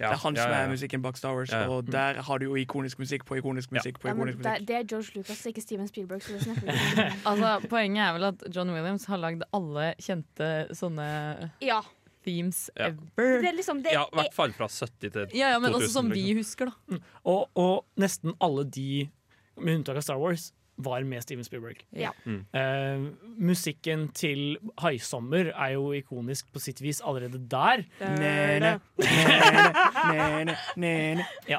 [0.00, 2.38] Ja, Det er han ja, som ja, er musikken bak Star Wars, og der har
[2.40, 4.66] du jo ikonisk musikk på ikonisk musikk på ikonisk musikk.
[4.68, 6.22] det er George Lucas, ikke Steven Spielberg.
[7.30, 11.80] Altså, poenget er vel at John Williams har lagd alle kjente sånne Ja.
[12.24, 12.90] Themes Ja.
[12.90, 13.40] ever.
[13.42, 15.34] Det er liksom det Ja, i hvert fall fra 70 til 2000.
[15.38, 16.40] Ja, ja, men også som vi liksom.
[16.44, 17.00] husker, da.
[17.24, 19.08] Og, og nesten alle de,
[19.60, 21.82] med unntak av Star Wars, var med Steven Spielberg.
[21.92, 22.10] Ja.
[22.24, 22.44] Mm.
[22.56, 27.84] Uh, musikken til 'Haisommer' er jo ikonisk på sitt vis allerede der.
[28.00, 28.80] Nene,
[30.12, 31.26] nene, nene.
[31.48, 31.58] Ja.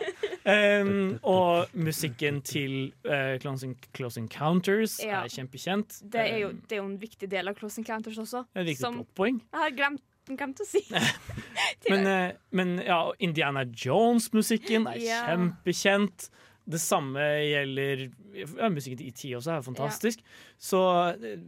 [0.82, 5.24] Um, og musikken til uh, Close, in Close Encounters Ja.
[5.24, 6.02] er kjempekjent.
[6.12, 8.46] Det er, jo, det er jo en viktig del av Close Encounters også.
[8.54, 10.02] Det er et viktig som jeg har glemt,
[10.40, 10.82] glemt å si.
[11.92, 15.24] Men, eh, men ja, Indiana Jones-musikken er Ja.
[15.30, 16.30] kjempekjent.
[16.72, 18.04] Det samme gjelder
[18.38, 20.22] ja, Musikken til ET også er fantastisk.
[20.62, 20.80] Så,
[21.18, 21.42] eh,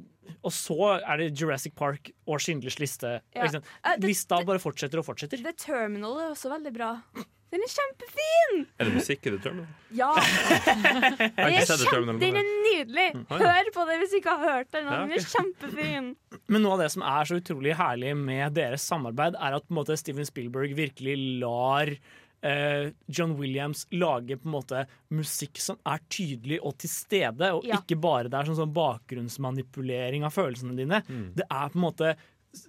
[0.44, 3.20] og så er det Jurassic Park og Schindlers liste.
[3.36, 3.46] Ja.
[3.46, 5.38] Eh, Lista bare fortsetter og fortsetter.
[5.46, 6.92] The Terminal er også veldig bra.
[7.54, 8.64] Den er kjempefin!
[8.82, 9.68] Er det musikk i The Terminal?
[9.94, 10.10] Ja!
[11.38, 13.06] Den er, kjempe, den er nydelig!
[13.14, 13.28] Mm.
[13.30, 14.90] Hør på det hvis du ikke har hørt den.
[14.90, 16.08] Den er kjempefin.
[16.52, 19.76] Men noe av det som er så utrolig herlig med deres samarbeid, er at på
[19.76, 24.82] en måte, Steven Spielberg virkelig lar eh, John Williams lage på en måte
[25.14, 27.78] musikk som er tydelig og til stede, og Ja.
[27.84, 31.04] ikke bare det er sånn, sånn bakgrunnsmanipulering av følelsene dine.
[31.38, 32.16] Det er på en måte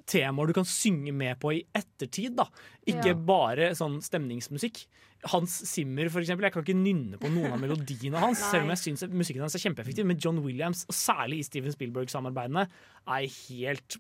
[0.07, 2.37] temaer du kan synge med på i ettertid.
[2.37, 2.47] da
[2.87, 3.15] Ikke Ja.
[3.15, 4.87] bare sånn stemningsmusikk.
[5.27, 6.43] Hans Zimmer, for eksempel.
[6.45, 9.55] Jeg kan ikke nynne på noen av melodiene hans, selv om jeg syns musikken hans
[9.57, 10.05] er kjempeeffektiv.
[10.05, 12.67] Men John Williams, og særlig i Steven Spielberg-samarbeidene,
[13.09, 13.97] er helt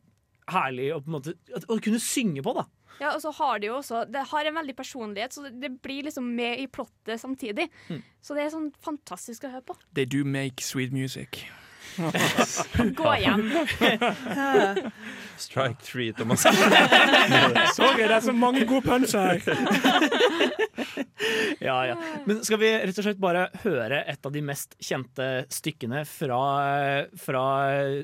[0.53, 1.35] herlig å, på en måte,
[1.72, 2.53] å kunne synge på.
[2.55, 2.66] da
[3.01, 6.05] Ja, og så har de jo også Det har en veldig personlighet, så det blir
[6.05, 7.70] liksom med i plottet samtidig.
[7.89, 8.03] Mm.
[8.22, 9.76] Så det er sånn fantastisk å høre på.
[9.95, 11.47] They do make sweet music.
[12.95, 13.45] Gå hjem.
[15.36, 16.42] Strike three, Thomas.
[17.76, 19.42] Sorry, det er så mange gode punch her.
[21.64, 21.95] Ja, ja.
[22.28, 26.40] Men skal vi rett og slett bare høre et av de mest kjente stykkene fra,
[27.16, 27.45] fra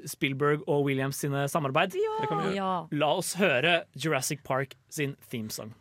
[0.08, 1.92] Spielberg og Williams sine samarbeid?
[1.92, 2.56] Det kan vi gjøre.
[2.56, 2.70] Ja.
[3.02, 5.74] La oss høre Jurassic Park sin themesong.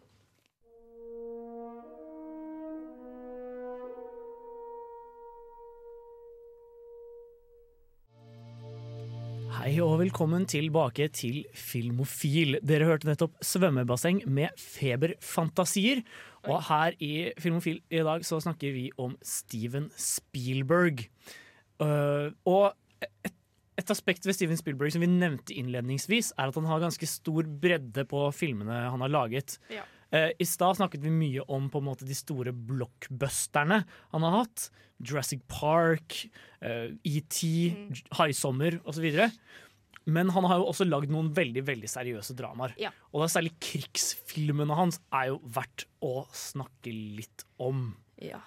[9.60, 12.56] Hei og velkommen tilbake til Filmofil.
[12.64, 16.00] Dere hørte nettopp Svømmebasseng med feberfantasier.
[16.48, 21.04] Og her i Filmofil i dag så snakker vi om Steven Spielberg.
[21.76, 22.72] Uh, og
[23.04, 23.36] et,
[23.84, 27.52] et aspekt ved Steven Spielberg som vi nevnte innledningsvis, er at han har ganske stor
[27.60, 29.58] bredde på filmene han har laget.
[29.76, 29.84] Ja.
[30.12, 33.84] Eh, I stad snakket vi mye om på en måte de store blockbusterne
[34.14, 34.70] han har hatt.
[35.00, 36.26] Jurassic Park,
[36.62, 37.42] eh, ET,
[38.18, 39.08] Haisommer osv.
[40.10, 42.74] Men han har jo også lagd noen veldig veldig seriøse dramaer.
[42.82, 42.92] Ja.
[43.14, 47.92] Og er særlig krigsfilmene hans er jo verdt å snakke litt om.
[48.24, 48.42] Ja.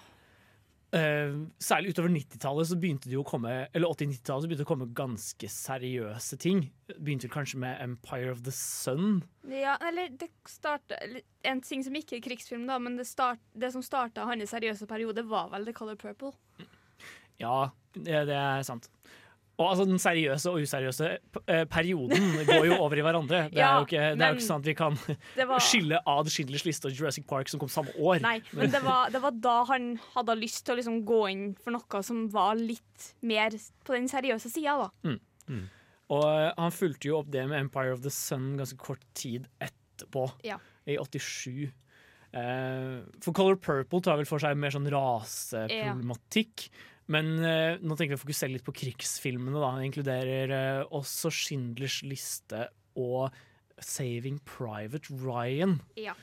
[0.93, 4.69] Eh, særlig utover 90-tallet så begynte det å komme Eller 80-90-tallet så begynte det å
[4.69, 6.67] komme ganske seriøse ting.
[6.99, 9.23] Begynte kanskje med Empire of the Sun.
[9.49, 10.99] Ja, eller det starta
[11.49, 14.85] En ting som ikke er krigsfilm, da, men det, start, det som starta hans seriøse
[14.89, 16.35] periode, var vel The Color Purple.
[17.41, 18.92] Ja, det, det er sant.
[19.61, 21.07] Og altså Den seriøse og useriøse
[21.45, 23.43] eh, perioden går jo over i hverandre.
[23.53, 24.95] Det er jo ikke, det er jo ikke sånn at vi kan
[25.51, 28.17] var- skille ad Schindlers liste og Jurassic Park som kom samme år.
[28.25, 31.45] Nei, men det var, det var da han hadde lyst til å liksom gå inn
[31.61, 33.53] for noe som var litt mer
[33.85, 35.13] på den seriøse sida, da.
[35.53, 35.61] Mm.
[36.17, 39.45] Og eh, han fulgte jo opp det med Empire of the Sun ganske kort tid
[39.61, 40.57] etterpå, Ja.
[40.89, 41.69] i 87.
[42.33, 46.67] Eh, for Color Purple tar vel for seg mer sånn raseproblematikk.
[47.11, 49.59] Men eh, nå tenker vi å fokusere litt på krigsfilmene.
[49.59, 52.67] da Det inkluderer eh, også Schindlers liste
[52.99, 53.33] og
[53.83, 55.79] Saving Private Ryan.
[55.99, 56.13] Ja.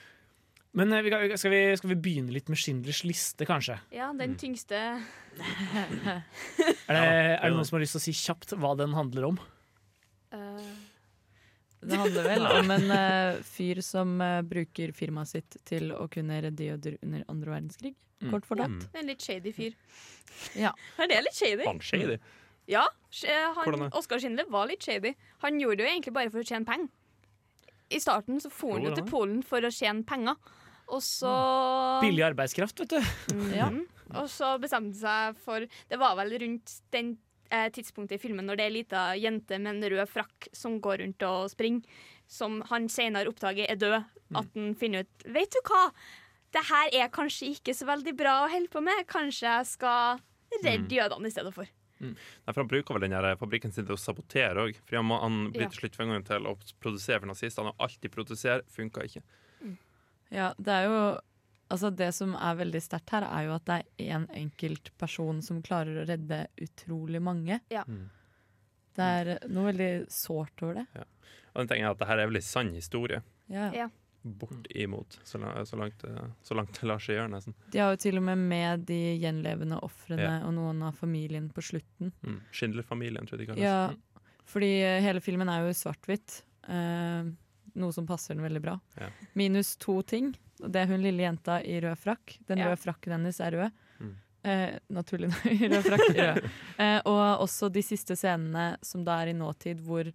[0.73, 3.77] Men eh, vi kan, skal, vi, skal vi begynne litt med Schindlers liste, kanskje?
[3.93, 6.23] ja, den tyngste Er
[6.95, 9.37] det, er det noen som har lyst til å si kjapt hva den handler om?
[10.33, 10.73] eh,
[11.81, 16.41] Det handler vel om en uh, fyr som uh, bruker firmaet sitt til å kunne
[16.45, 17.95] redde jøder under andre verdenskrig.
[18.21, 18.35] Mm.
[18.35, 18.85] Kort fortalt.
[18.85, 18.99] Mm.
[19.01, 19.77] En litt shady fyr.
[20.59, 20.75] Ja.
[21.01, 21.65] Er det litt shady?
[21.65, 22.19] Han shady.
[22.71, 22.85] Ja.
[23.25, 23.89] eh, Han?
[23.97, 25.15] Oskar Schindler var litt shady.
[25.43, 26.91] Han gjorde det jo egentlig bare for å tjene penger.
[27.91, 29.09] I starten så for han jo til?
[29.11, 30.37] Polen for å tjene penger.
[30.91, 31.33] Og så
[32.03, 33.35] Billig arbeidskraft, vet du.
[33.35, 33.51] Mm.
[33.57, 33.71] Ja.
[34.21, 37.13] Og så bestemte han seg for Det var vel rundt den
[37.51, 41.03] tidspunktet i filmen når det er ei lita jente med en rød frakk som går
[41.03, 41.83] rundt og springer,
[42.31, 44.05] som han senere oppdager er død.
[44.39, 45.91] At han finner ut Vet du hva?
[46.55, 49.05] Det her er kanskje ikke så veldig bra å holde på med.
[49.11, 50.21] Kanskje jeg skal
[50.65, 51.67] redde jødene i stedet for.
[52.01, 52.15] Nei,
[52.49, 54.79] for Han bruker vel den fabrikken sin til å sabotere òg.
[54.91, 55.69] Han, må- han blir Ja.
[55.69, 59.23] til slutt tvunget til å produsere for nazistene, og alt de produserer, funka ikke.
[60.31, 61.21] Ja, det er jo
[61.71, 65.41] Altså Det som er veldig sterkt her, er jo at det er én enkelt person
[65.43, 67.61] som klarer å redde utrolig mange.
[67.71, 67.85] Ja.
[67.87, 68.09] Mm.
[68.99, 70.87] Det er noe veldig sårt over det.
[71.55, 73.23] Og den tingen er at det her er veldig en sann historie.
[73.49, 73.71] Ja.
[73.75, 73.89] Ja.
[74.23, 77.55] Bortimot, så, langt, så, langt, det- så langt det lar seg gjøre, nesten.
[77.73, 80.35] De har jo til og med med de gjenlevende ofrene Ja.
[80.47, 82.13] og noen av familien på slutten.
[82.23, 82.41] Mm.
[82.53, 83.95] Schindler-familien, tror jeg de kaller Ja,
[84.45, 86.43] fordi eh, hele filmen er jo svart-hvitt.
[86.69, 87.31] Uh,
[87.75, 88.79] noe som passer den veldig bra.
[89.01, 89.09] Ja.
[89.35, 90.35] Minus to ting.
[90.67, 92.39] Det er hun lille jenta i rød frakk.
[92.49, 92.71] Den Ja.
[92.71, 93.79] røde frakken hennes er rød.
[94.01, 94.17] Mm.
[94.43, 95.45] Eh, naturlig nok.
[95.73, 96.51] rød frakk rød.
[96.79, 100.09] Eh, og også de siste scenene som da er i nåtid, hvor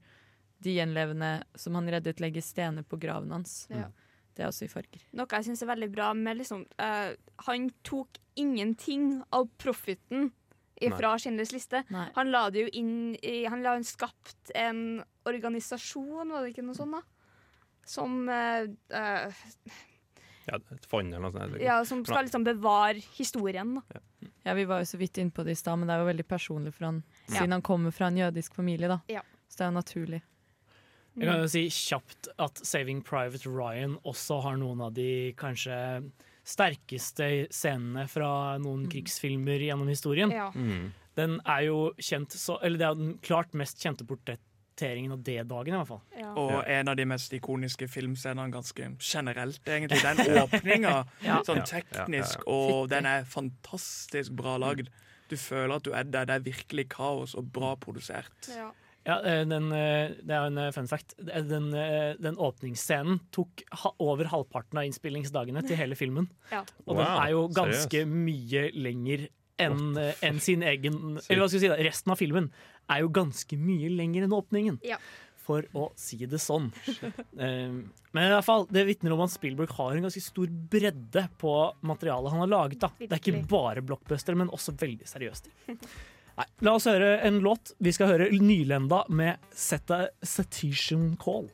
[0.65, 3.67] de gjenlevende som han reddet, legger stener på graven hans.
[3.69, 3.89] Ja.
[4.35, 5.03] Det er også i farger.
[5.15, 7.13] Noe jeg syns er veldig bra med liksom uh,
[7.47, 10.33] Han tok ingenting av profitten
[10.75, 11.85] fra Schindlers liste.
[11.93, 12.09] Nei.
[12.17, 16.75] Han la det jo inn i Han la skapt en organisasjon, var det ikke noe
[16.77, 17.03] sånt, da?
[17.85, 18.65] Som uh,
[18.97, 19.43] eh,
[20.47, 21.59] Ja, et fond eller noe sånt.
[21.61, 23.99] Ja, som skal liksom bevare historien, da.
[24.45, 26.27] Ja, Vi var jo så vidt innpå det i stad, men det er jo veldig
[26.29, 27.39] personlig for han, Ja.
[27.39, 28.87] siden han kommer fra en jødisk familie.
[28.87, 28.99] da.
[29.09, 29.21] Ja.
[29.49, 30.21] Så det er jo naturlig.
[31.17, 36.11] Jeg kan jo si kjapt at Saving Private Ryan også har noen av de kanskje
[36.45, 40.31] sterkeste scenene fra noen krigsfilmer gjennom historien.
[40.31, 40.51] Ja.
[40.53, 40.91] Mm.
[41.15, 44.05] Den er jo kjent så, eller Det er den klart mest kjente
[44.75, 46.01] portretteringen av D-dagen, i hvert fall.
[46.19, 46.31] Ja.
[46.35, 50.01] Og en av de mest ikoniske filmscenene ganske generelt, egentlig.
[50.03, 51.41] Den åpninga, Ja.
[51.43, 54.89] sånn Ja, teknisk, ja, og den er fantastisk bra lagd.
[55.29, 56.25] Du føler at du er der.
[56.25, 58.49] Det er virkelig kaos og bra produsert.
[58.49, 58.71] Ja.
[59.05, 61.13] Ja, eh, den, eh, Det er jo en eh, fun fact.
[61.21, 61.69] Den,
[62.19, 63.61] den åpningsscenen tok
[63.99, 66.27] over halvparten av innspillingsdagene til hele filmen.
[66.51, 66.63] Ja.
[66.87, 69.27] Og den er jo ganske ganske mye lenger
[69.61, 72.49] enn en sin egen Eller hva skal vi si da, Resten av filmen
[72.91, 74.79] er jo ganske mye lenger enn åpningen.
[74.85, 74.97] Ja.
[75.45, 76.71] For å si det sånn.
[77.35, 77.71] Eh,
[78.15, 81.53] Men i hvert fall, det vitner om at Spielberg har en ganske stor bredde på
[81.85, 82.79] materialet han har laget.
[82.85, 82.89] da.
[82.99, 85.49] Det er ikke bare blockbuster, men også veldig seriøst.
[86.39, 87.73] Nei, la oss høre en låt.
[87.79, 91.47] Vi skal høre Nylenda med Seta Cetition Call.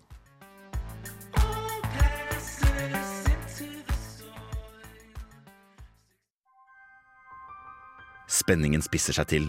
[8.51, 9.45] Spenningen spisser seg til.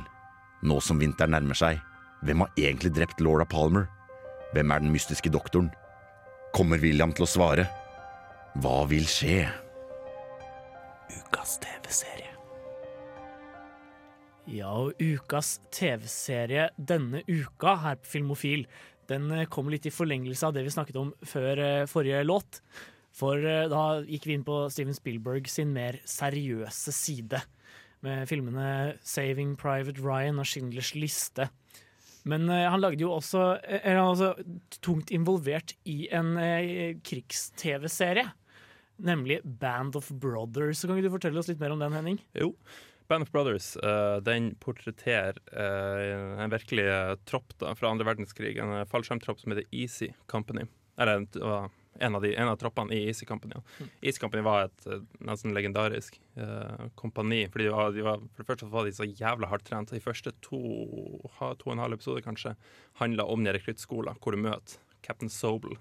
[0.63, 1.81] Nå som vinteren nærmer seg,
[2.23, 3.89] hvem har egentlig drept Laura Palmer?
[4.55, 5.73] Hvem er den mystiske doktoren?
[6.55, 7.65] Kommer William til å svare?
[8.63, 9.41] Hva vil skje?
[11.17, 12.31] Ukas TV-serie.
[14.55, 18.69] Ja, og ukas TV-serie denne uka her på Filmofil,
[19.11, 22.61] den kommer kom litt i forlengelse av det vi snakket om før eh, forrige låt.
[23.19, 27.43] For eh, da gikk vi inn på Steven Spielberg sin mer seriøse side.
[28.03, 31.49] Med filmene 'Saving Private Ryan' og 'Schindlers liste'.
[32.25, 34.35] Men uh, han lagde jo også Er han også
[34.83, 38.31] tungt involvert i en uh, krigs-TV-serie.
[39.03, 40.79] Nemlig Band of Brothers.
[40.79, 42.19] Så kan ikke du fortelle oss litt mer om den, Henning?
[42.39, 42.55] Jo.
[43.09, 48.55] Band of Brothers uh, den portretterer eh, en virkelig eh, tropp da, fra andre verdenskrig.
[48.63, 50.65] En fallskjermtropp som heter Easy Company.
[50.97, 51.69] Eller det var
[52.01, 53.59] en av, de, en av troppene i Easy Company.
[53.59, 53.87] Ja.
[54.01, 57.43] Easy Company var et eh, nesten legendarisk eh, kompani.
[57.53, 59.93] Fordi de var, de var, for det første var de så jævla hardt trent.
[59.93, 60.61] De første to,
[61.39, 62.55] ha- to og en halv episode kanskje
[63.03, 65.77] handla om den rekruttskolen, hvor du møter Captain Sobel,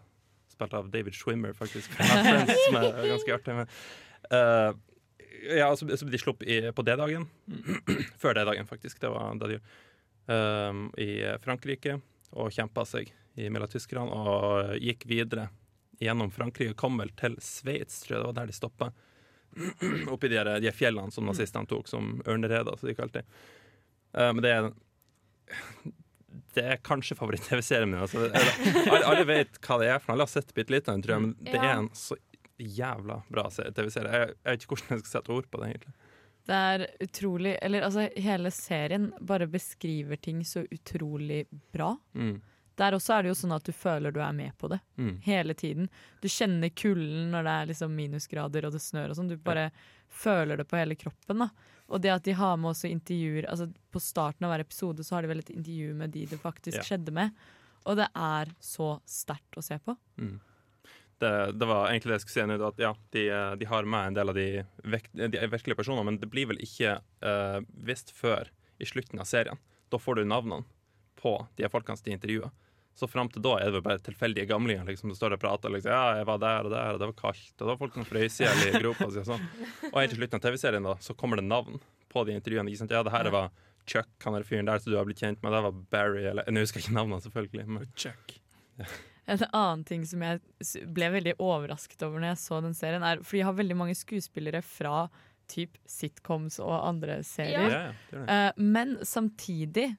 [0.51, 1.93] spilt av David Schwimmer, faktisk.
[1.95, 3.55] Friends, som er ganske artig.
[3.62, 3.70] Men,
[4.34, 4.74] uh,
[5.47, 7.30] ja, så, så ble de sluppet i, på D-dagen.
[8.22, 8.99] Før D-dagen, faktisk.
[9.01, 9.62] Det var da de
[10.28, 11.99] um, I Frankrike.
[12.32, 13.09] Og kjempa seg
[13.39, 14.05] i mellom tyskerne.
[14.12, 15.49] Og gikk videre
[16.02, 16.74] gjennom Frankrike.
[16.80, 18.91] Kom vel til Sveits, tror jeg det var der de stoppa.
[20.14, 23.41] Oppi de, her- de fjellene som nazistene tok, som ørnereder, som de kalte det.
[24.18, 24.72] Uh, men det er
[26.56, 28.02] det er kanskje favoritt-TV-serien min.
[28.04, 31.04] Altså, alle, alle vet hva det er, for alle har sett bitte litt av den,
[31.06, 31.64] tror jeg, men det Ja.
[31.74, 32.16] er en så
[32.62, 34.12] jævla bra se- TV-serie.
[34.22, 35.93] Jeg, jeg vet ikke hvordan jeg skal sette ord på det, egentlig.
[36.52, 41.43] Det er utrolig Eller altså, hele serien bare beskriver ting så utrolig
[41.74, 41.91] bra.
[42.18, 42.39] Mm.
[42.82, 45.20] Der også er det jo sånn at du føler du er med på det Mm.
[45.28, 45.90] hele tiden.
[46.22, 49.30] Du kjenner kulden når det er liksom minusgrader og det snør og sånn.
[49.30, 49.70] Du bare
[50.10, 51.38] føler det på hele kroppen.
[51.46, 51.50] da.
[51.92, 55.16] Og det at de har med også intervjuer altså På starten av hver episode så
[55.18, 56.84] har de vel et intervju med de det faktisk Ja.
[56.88, 57.32] skjedde med.
[57.86, 59.98] Og det er så sterkt å se på.
[60.18, 60.40] Mm.
[61.20, 63.86] Det, det var egentlig det jeg skulle si nå, at ja, de, eh, de har
[63.86, 67.60] med en del av de, vek- de virkelige personene, men det blir vel ikke uh,
[67.86, 68.50] visst før
[68.82, 69.60] i slutten av serien.
[69.92, 70.64] Da får du navnene
[71.22, 72.50] på de folkene som de intervjuer.
[72.98, 75.72] Så fram til da er det vel bare tilfeldige gamlinger liksom, som står og prater.
[75.74, 77.98] Liksom, ja, jeg var der og der, og det var kaldt, og det var folk
[77.98, 79.46] som frøs i hjel i gropa si og sånn.
[79.92, 81.80] Og helt til slutten av TV-serien da, så kommer det navn
[82.12, 82.72] på de intervjuene.
[82.72, 82.94] Ikke sant?
[82.94, 83.50] Ja, det her var
[83.89, 85.56] Chuck, han der fyren der som du har blitt kjent med.
[85.56, 87.66] Det var Barry, eller Jeg husker ikke navnene, selvfølgelig.
[87.68, 88.38] Men, Chuck.
[89.32, 90.42] En annen ting som jeg
[90.92, 93.96] ble veldig overrasket over når jeg så den serien, er For de har veldig mange
[93.98, 95.06] skuespillere fra
[95.52, 97.68] typ sitcoms og andre serier.
[97.68, 98.38] Ja, ja, det det.
[98.38, 99.89] Eh, men samtidig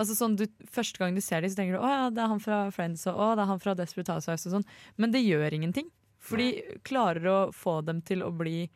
[0.00, 2.30] Altså sånn du, Første gang du ser dem, så tenker du å ja, det er
[2.32, 4.46] han fra Friends og å, det er han fra Desperate Housewives.
[4.48, 4.64] og sånn
[4.96, 5.90] Men det gjør ingenting.
[6.22, 8.70] For de klarer å få dem til å bli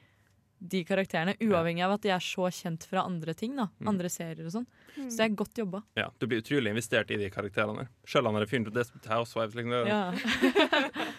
[0.59, 3.55] de karakterene, uavhengig av at de er så kjent fra andre ting.
[3.57, 3.89] da Mm.
[3.93, 4.67] Andre serier og sånn.
[4.97, 5.83] Så det er godt jobba.
[5.95, 7.89] Ja, du blir utrolig investert i de karakterene.
[8.09, 9.55] Selv om han er fyren fra Desperate Housewives.
[9.55, 9.87] Liksom.
[9.87, 10.01] Ja.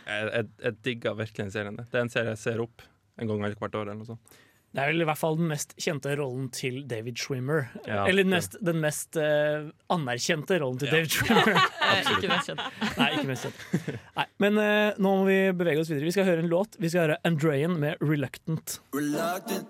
[0.07, 1.77] jeg, jeg, jeg digger virkelig den serien.
[1.77, 2.81] Det er en serie jeg ser opp
[3.17, 3.85] en gang hvert år.
[3.87, 4.37] eller noe sånt.
[4.75, 7.69] Det er vel i hvert fall den mest kjente rollen til David Schwimmer.
[7.87, 10.97] Ja, Eller den mest, den mest uh, anerkjente rollen til Ja.
[10.99, 11.61] David Schwimmer.
[12.13, 12.61] Ikke mest kjent.
[12.99, 13.97] Nei, ikke mest kjent.
[14.19, 16.05] Nei, men uh, nå må vi bevege oss videre.
[16.05, 16.77] Vi skal høre en låt.
[16.83, 18.77] Vi skal høre Andrean med 'Reluctant'.
[18.93, 19.67] Reluctant.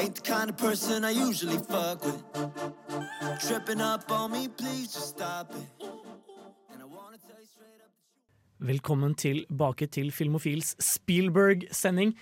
[0.00, 2.22] Ain't the kind of person I usually fuck with.
[3.44, 5.68] Tripping up on me, please just stop it.
[8.64, 12.14] Velkommen tilbake til Filmofils Spielberg-sending.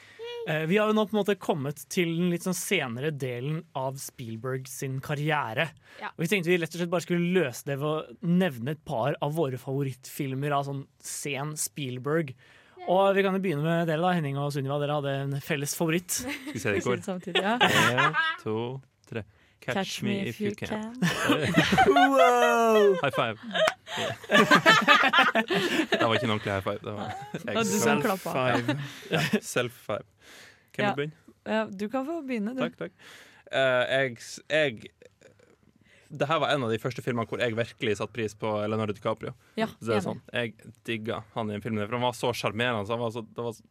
[0.49, 3.61] Eh, vi har jo nå på en måte kommet til den litt sånn senere delen
[3.78, 5.68] av Spielberg sin karriere.
[6.01, 6.11] Ja.
[6.16, 8.82] Og Vi tenkte vi rett og slett bare skulle løse det ved å nevne et
[8.88, 12.34] par av våre favorittfilmer av sånn sen Spielberg.
[12.90, 14.80] Og vi kan jo begynne med dere, da, Henning og Sunniva.
[14.82, 16.16] Dere hadde en felles favoritt.
[16.24, 17.03] Skal vi se det i kor?
[17.05, 17.55] Samtidig, ja.
[17.62, 18.57] En, to,
[19.65, 19.75] tre.
[19.75, 20.93] Catch, me if you can.
[21.87, 22.95] Wow!
[23.03, 23.39] High five.
[25.91, 26.79] det var ikke en ordentlig high five.
[26.83, 27.13] Det var.
[27.65, 28.79] Self-five.
[29.11, 30.07] Ja, Self-five.
[30.75, 30.95] Hvem Ja.
[30.95, 31.17] vil begynne?
[31.47, 32.61] Ja, du kan få begynne, du.
[32.63, 32.93] Takk, takk.
[33.53, 34.17] Uh, jeg,
[34.49, 34.83] jeg
[36.13, 38.93] det her var en av de første filmene hvor jeg virkelig satte pris på Leonardo
[38.93, 39.33] DiCaprio.
[39.57, 40.55] Ja, Så det er sånn, Jeg
[40.85, 42.85] digga han i den filmen, for han var så sjarmerende.
[42.85, 43.63] det var så-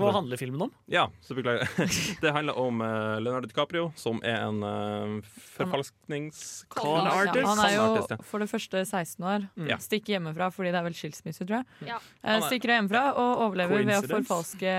[0.00, 0.72] Hva handler filmen om?
[0.90, 1.68] Ja, så beklager.
[2.24, 6.64] Det handler om eh, Leonardo DiCaprio, som er en uh, forfalsknings...
[6.72, 7.46] Con artist.
[7.46, 9.46] Han er jo for det første 16 år.
[9.60, 9.70] Mm.
[9.84, 11.88] Stikker hjemmefra fordi det er vel skilsmisse, tror jeg.
[11.92, 12.00] Ja.
[12.22, 14.74] Eh, er- Stikker hjemmefra og overlever ved å forfalske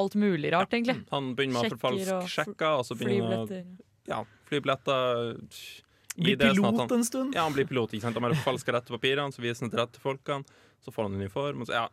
[0.00, 1.00] alt mulig rart, egentlig.
[1.10, 3.78] Han begynner med å forfalske sjekker, og så begynner han
[4.10, 5.34] ja, flybilletter
[6.20, 7.34] Blir sånn pilot han- en stund.
[7.34, 7.92] Ja, han blir pilot.
[7.94, 8.18] ikke sant?
[8.18, 10.44] Han har forfalsker rette papirene, så viser han til rette folkene.
[10.80, 11.60] Så får han uniform.
[11.62, 11.88] Og så, ja,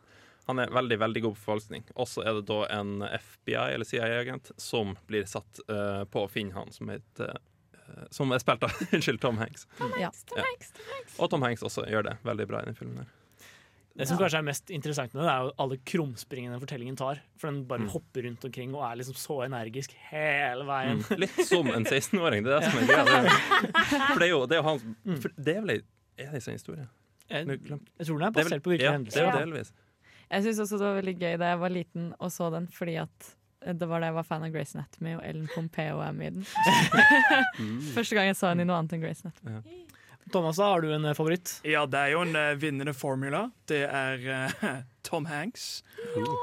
[0.47, 1.83] han er veldig veldig god på forfalskning.
[1.95, 6.31] Og så er det da en FBI, eller CIA-agent, som blir satt uh, på å
[6.31, 9.67] finne han, som heter uh, Som er spilt av Unnskyld, Tom Hanks.
[9.77, 10.43] Tom Hanks, Ja.
[10.43, 11.05] Ja.
[11.19, 13.03] Og Tom Hanks også gjør det veldig bra i den filmen.
[13.03, 13.13] her
[13.97, 17.19] Det som kanskje er mest interessant med det, er jo alle krumspringene fortellingen tar.
[17.41, 17.89] For den bare Mm.
[17.95, 21.01] hopper rundt omkring og er liksom så energisk hele veien.
[21.01, 21.17] Mm.
[21.23, 22.43] Litt som en 16-åring.
[22.45, 23.23] Det er det som er greia.
[23.25, 23.33] Det
[24.13, 25.17] For det er jo, det er jo han Mm.
[25.23, 25.81] for Det er vel ei
[26.31, 26.85] det sånn historie?
[27.27, 29.17] Jeg, jeg tror den er er basert på virkelige ja, hendelser.
[29.19, 29.45] Det er jo Ja.
[29.45, 29.73] delvis.
[30.27, 32.97] Jeg syns også det var veldig gøy da jeg var liten og så den, fordi
[32.99, 33.33] at
[33.67, 36.33] det var da jeg var fan av Grace Anatomy, og Ellen Pompeo er med i
[36.37, 36.45] den.
[37.95, 39.57] Første gang jeg så henne i noe annet enn Grace Anatomy.
[39.57, 39.87] Ja.
[40.31, 41.53] Thomas, har du en eh, favoritt?
[41.63, 43.45] Ja, det er jo en uh, vinnende formula.
[43.69, 44.65] Det er uh,
[45.07, 45.83] Tom Hanks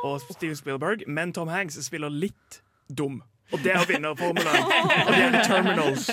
[0.04, 1.04] og Steven Spielberg.
[1.06, 3.20] Men Tom Hanks spiller litt dum.
[3.52, 4.64] Og det er vinnerformelen.
[5.06, 6.10] Og det er Terminals.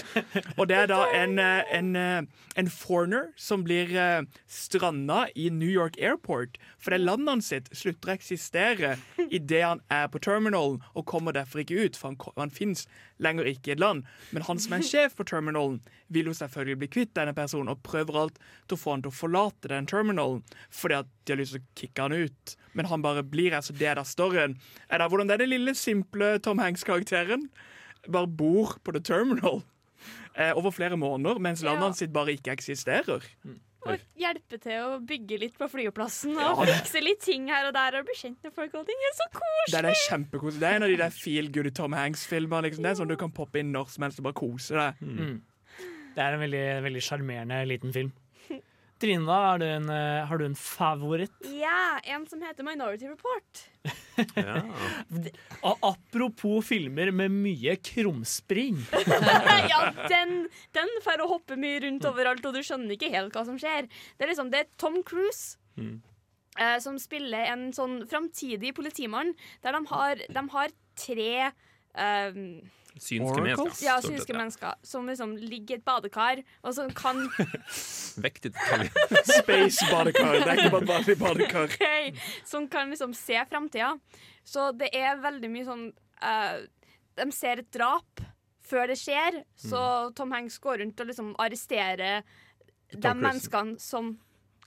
[0.58, 2.22] Og det er da en, eh, en, eh,
[2.58, 8.18] en foreigner som blir eh, stranda i New York Airport fordi landet sitt slutter å
[8.18, 8.96] eksistere
[9.30, 12.88] idet han er på terminalen og kommer derfor ikke ut, for han, han fins
[13.22, 14.04] lenger ikke i et land.
[14.34, 15.80] Men han som er sjef på terminalen,
[16.12, 19.14] vil jo selvfølgelig bli kvitt denne personen og prøver alt til å få han til
[19.14, 20.42] å forlate den terminalen
[20.74, 22.56] fordi at de har lyst til å kicke han ut.
[22.74, 24.58] Men han bare blir her, så det er da storyen.
[24.90, 27.48] Er da hvordan denne lille, simple Tom Hanks-karakteren
[28.10, 29.62] bare bor på The Terminal
[30.36, 31.86] eh, over flere måneder, mens landet Ja.
[31.92, 33.22] hans bare ikke eksisterer.
[33.90, 37.98] Og hjelpe til å bygge litt på flyplassen og fikse litt ting her og der
[37.98, 39.00] og bli kjent med folk og ting.
[39.02, 39.94] Det er så Det er, det koselig!
[39.94, 40.62] er kjempekoselig.
[40.62, 42.68] Det er en av de der feel good Tom Hanks-filmer.
[42.68, 42.86] Liksom.
[42.86, 45.02] Det er sånn du kan poppe inn når som helst og bare kose deg.
[45.02, 45.40] Mm.
[46.12, 46.44] Det er en
[46.86, 48.12] veldig sjarmerende liten film.
[49.02, 51.34] Har du en, eh, har du en favoritt?
[51.58, 53.64] Ja, en som heter Minority Report.
[54.36, 54.62] ja.
[55.82, 58.78] Apropos filmer med mye krumspring.
[59.72, 60.48] ja, den,
[60.78, 63.90] den får å hoppe mye rundt overalt, og du skjønner ikke helt hva som skjer.
[64.18, 69.34] Det er liksom, det er Tom Cruise eh, som spiller en sånn framtidig politimann,
[69.66, 71.52] der de har, de har tre
[71.96, 72.38] eh,
[73.00, 73.86] Synske mennesker.
[73.86, 74.38] Ja, synske ja.
[74.38, 77.24] mennesker som liksom ligger i et badekar, og som kan
[78.26, 78.92] Vektig detalj.
[79.40, 80.36] Space badekar.
[80.42, 81.72] Det er ikke bare et vanlig badekar.
[81.72, 83.94] Ok, Som kan liksom se framtida.
[84.44, 85.88] Så det er veldig mye sånn
[86.26, 86.60] uh,
[87.18, 88.22] De ser et drap
[88.72, 93.18] før det skjer, så Tom Hanks går rundt og liksom arresterer de Cruise.
[93.20, 94.14] menneskene som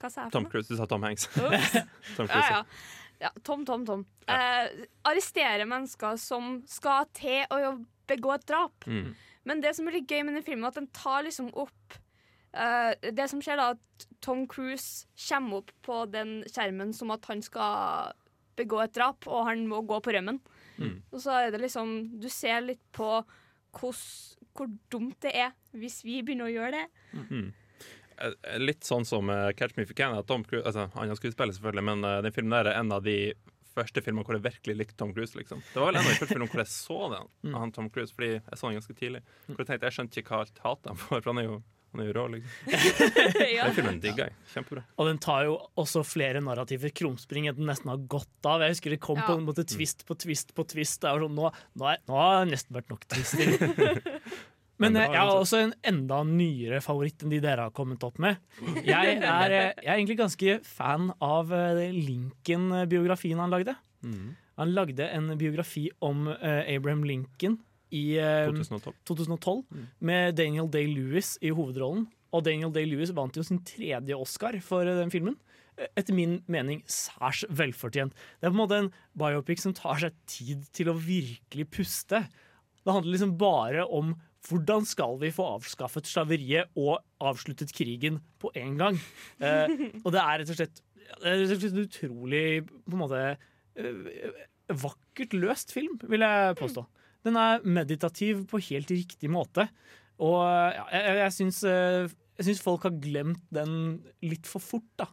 [0.00, 0.52] Hva sa jeg for Tom noe?
[0.52, 1.24] Cruise, du sa Tom Hanks.
[1.30, 1.78] Ups.
[2.18, 2.50] Tom Cruise.
[2.50, 2.58] ja.
[2.58, 2.64] ja,
[3.42, 4.06] Tom, Tom, Tom.
[4.30, 7.76] Eh, arrestere mennesker som skal til å
[8.10, 8.86] begå et drap.
[8.86, 9.14] Mm.
[9.44, 11.96] Men det som er litt gøy med den filmen, at den tar liksom opp
[12.56, 17.26] eh, Det som skjer da, at Tom Cruise kommer opp på den skjermen som at
[17.28, 18.14] han skal
[18.58, 20.40] begå et drap, og han må gå på rømmen.
[20.78, 21.02] Mm.
[21.12, 23.18] Og så er det liksom Du ser litt på
[23.80, 24.00] hos,
[24.54, 26.86] hvor dumt det er hvis vi begynner å gjøre det.
[27.18, 27.48] Mm.
[27.50, 27.63] Eh,
[28.62, 30.16] Litt sånn som eh, Catch Me If You Can.
[30.28, 33.02] Tom Cruise, altså, han har skuespiller, selvfølgelig, men eh, den filmen der er en av
[33.06, 33.18] de
[33.74, 35.34] første filmene hvor jeg virkelig likte Tom Cruise.
[35.34, 35.62] liksom.
[35.72, 37.54] Det var vel en av de første filmene hvor jeg så den, Mm.
[37.58, 39.22] han Tom Cruise, fordi jeg så den ganske tidlig.
[39.48, 41.56] Hvor Jeg tenkte, jeg skjønte ikke hva alt hatet han for, for han er jo,
[41.94, 42.54] han er jo rå, liksom.
[43.56, 43.66] Ja.
[43.66, 44.36] Den filmen digger jeg.
[44.54, 44.84] Kjempebra.
[44.98, 48.62] Og den tar jo også flere narrativer krumspring enn den nesten har gått av.
[48.62, 49.26] Jeg husker det kom Ja.
[49.28, 51.00] på en måte twist på twist på twist.
[51.02, 51.50] Det er jo sånn, nå,
[51.82, 53.58] nå, er, nå har det nesten vært nok twister.
[54.82, 58.40] Men jeg har også en enda nyere favoritt enn de dere har kommet opp med.
[58.82, 63.76] Jeg er, jeg er egentlig ganske fan av eh, Lincoln-biografien han lagde.
[64.02, 64.34] Mm.
[64.58, 67.58] Han lagde en biografi om eh, Abraham Lincoln
[67.94, 68.98] i eh, 2012.
[69.06, 69.62] 2012
[70.10, 72.08] med Daniel Day-Lewis i hovedrollen.
[72.34, 75.38] Og Daniel Day-Lewis vant jo sin tredje Oscar for den filmen.
[75.94, 78.14] Etter min mening særs velfortjent.
[78.38, 82.24] Det er på en måte en biopic som tar seg tid til å virkelig puste.
[82.84, 84.14] Det handler liksom bare om
[84.48, 88.98] hvordan skal vi få avskaffet slaveriet og avsluttet krigen på en gang.
[89.40, 89.70] Eh,
[90.04, 90.82] og det er rett og slett
[91.22, 93.22] rett og slett en utrolig på en måte
[93.78, 94.44] eh,
[94.84, 96.84] vakkert løst film, vil jeg påstå.
[97.24, 99.68] Den er meditativ på helt riktig måte.
[100.22, 104.90] Og ja, jeg, jeg syns eh, jeg syns folk har glemt den litt for fort,
[104.98, 105.08] da.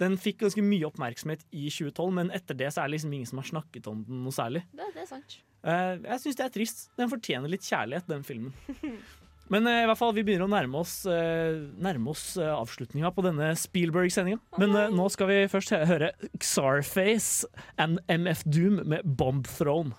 [0.00, 3.30] Den fikk ganske mye oppmerksomhet i 2012, men etter det så er det liksom ingen
[3.30, 4.64] som har snakket om den noe særlig.
[4.74, 5.38] Det, det er sant.
[5.62, 6.86] Eh, jeg syns det er trist.
[6.98, 8.54] Den fortjener litt kjærlighet, den filmen.
[9.52, 13.24] Men eh, i hvert fall, vi begynner å nærme oss, uh, nærme oss avslutninga på
[13.26, 14.40] denne Spielberg-sendinga.
[14.62, 17.50] Men eh, nå skal vi først høre Xarface
[17.82, 19.92] and MF Doom med Bomb Throne.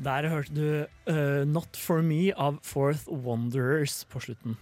[0.00, 0.66] Der hørte du
[1.10, 4.56] uh, Not For Me av Fourth Wanderers på slutten.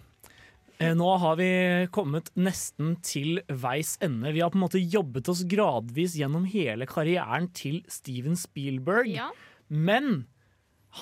[0.79, 1.51] Eh, nå har vi
[1.95, 4.31] kommet nesten til veis ende.
[4.35, 9.11] Vi har på en måte jobbet oss gradvis gjennom hele karrieren til Steven Spielberg.
[9.11, 9.33] Ja.
[9.69, 10.29] Men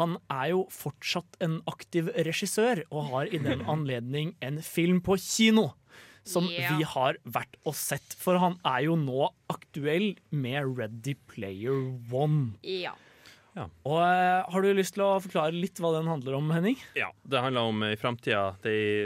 [0.01, 5.19] han er jo fortsatt en aktiv regissør, og har i den anledning en film på
[5.21, 5.73] kino.
[6.27, 6.73] Som yeah.
[6.75, 12.57] vi har vært og sett, for han er jo nå aktuell med Ready Player One.
[12.67, 12.97] Ja.
[13.57, 16.81] Og eh, Har du lyst til å forklare litt hva den handler om, Henning?
[16.99, 18.97] Ja, det handler om i framtida, det i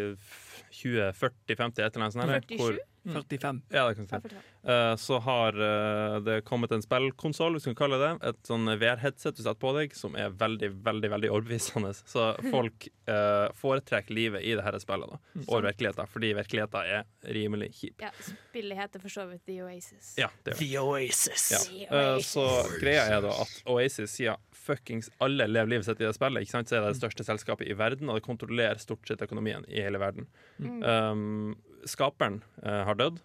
[0.72, 2.24] 2040-50, et eller annet sånt.
[2.30, 2.58] her, 47?
[2.58, 3.62] hvor- 45.
[3.68, 4.36] Ja, det kan si.
[4.62, 8.68] eh, så har eh, det kommet en spillkonsoll, hvis vi kan kalle det et sånn
[8.68, 11.94] VR-headset du setter på deg, som er veldig, veldig veldig overbevisende.
[11.96, 17.34] Så folk eh, foretrekker livet i det her spillet da, over virkeligheten, fordi virkeligheten er
[17.36, 18.04] rimelig kjip.
[18.04, 18.12] Ja,
[18.50, 20.14] spillet heter for så vidt The Oasis.
[20.20, 20.66] Ja, det gjør det.
[20.66, 21.48] The Oasis.
[21.54, 21.88] Ja.
[21.88, 22.46] Eh, så
[22.82, 26.44] greia er da at Oasis sier fuckings alle lever livet sitt i det spillet.
[26.44, 26.70] Ikke sant?
[26.70, 29.82] Så er det det største selskapet i verden, og det kontrollerer stort sett økonomien i
[29.82, 30.28] hele verden.
[30.60, 30.80] Mm.
[30.84, 31.56] Um,
[31.88, 33.20] skaperen eh, har dødd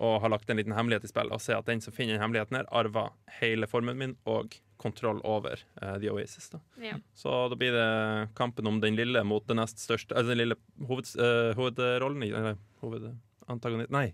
[0.00, 2.22] og har lagt en liten hemmelighet i spill, og ser at den som finner den
[2.22, 6.48] hemmeligheten her, arver hele formen min og kontroll over uh, The Oasis.
[6.54, 6.62] Da.
[6.80, 6.96] Ja.
[7.14, 10.56] Så da blir det kampen om den lille mot den nest største Altså den lille
[10.88, 14.06] hoved, uh, hovedrollen i Eller hovedantagonisten Nei.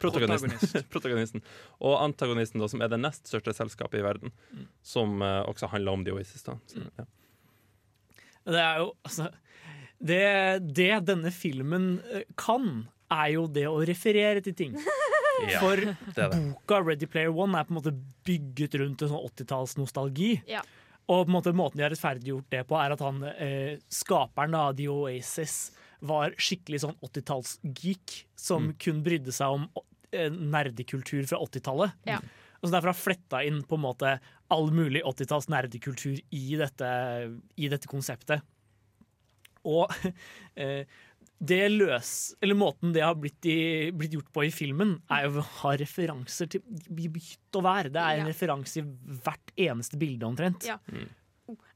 [0.00, 0.86] Protagonisten.
[0.94, 1.44] Protagonisten.
[1.84, 4.32] Og antagonisten, da, som er det nest største selskapet i verden.
[4.48, 4.64] Mm.
[4.80, 6.46] Som uh, også handler om The Oasis.
[6.46, 6.56] Da.
[6.72, 7.04] Så, ja.
[8.48, 9.28] Det er jo altså
[10.00, 10.24] det,
[10.76, 11.98] det denne filmen
[12.40, 14.76] kan, er jo det å referere til ting.
[15.50, 16.26] Ja, For det det.
[16.30, 17.90] boka Ready Player One er på en måte
[18.24, 20.28] bygget rundt en sånn 80-tallsnostalgi.
[20.48, 20.60] Ja.
[21.10, 24.54] Og på en måte måten de har rettferdiggjort det på, er at han, eh, skaperen
[24.54, 25.72] av The Oasis
[26.06, 28.76] var skikkelig sånn 80-tallsgeek som Mm.
[28.78, 29.66] kun brydde seg om
[30.14, 31.92] eh, nerdekultur fra 80-tallet.
[32.06, 32.20] Ja.
[32.62, 34.14] Og så derfor har fletta inn på en måte
[34.54, 36.94] all mulig 80-talls nerdekultur i dette,
[37.58, 38.40] i dette konseptet.
[39.66, 39.90] Og
[40.56, 40.84] eh,
[41.42, 45.40] det løs, eller måten det har blitt, i, blitt gjort på i filmen, er jo
[45.42, 47.90] å ha referanser til bytt og vær.
[47.92, 48.32] Det er en Ja.
[48.32, 48.84] referanse i
[49.24, 50.64] hvert eneste bilde, omtrent.
[50.64, 50.78] Ja.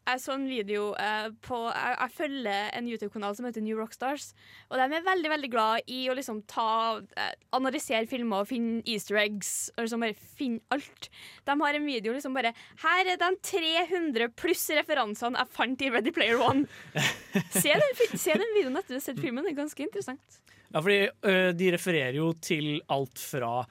[0.09, 4.31] Jeg så en video eh, på jeg, jeg følger en YouTube-kanal som heter New Rockstars.
[4.71, 8.81] Og de er veldig veldig glad i å liksom ta eh, analysere filmer og finne
[8.89, 9.51] easter eggs.
[9.77, 11.11] Og liksom bare finne alt.
[11.45, 12.55] De har en video liksom bare
[12.85, 16.65] Her er de 300 pluss referansene jeg fant i Ready Player One.
[17.53, 19.45] Se den, se den videoen etter du har sett filmen.
[19.45, 20.41] Det er ganske interessant.
[20.69, 23.63] Ja, fordi ø, de refererer jo til alt fra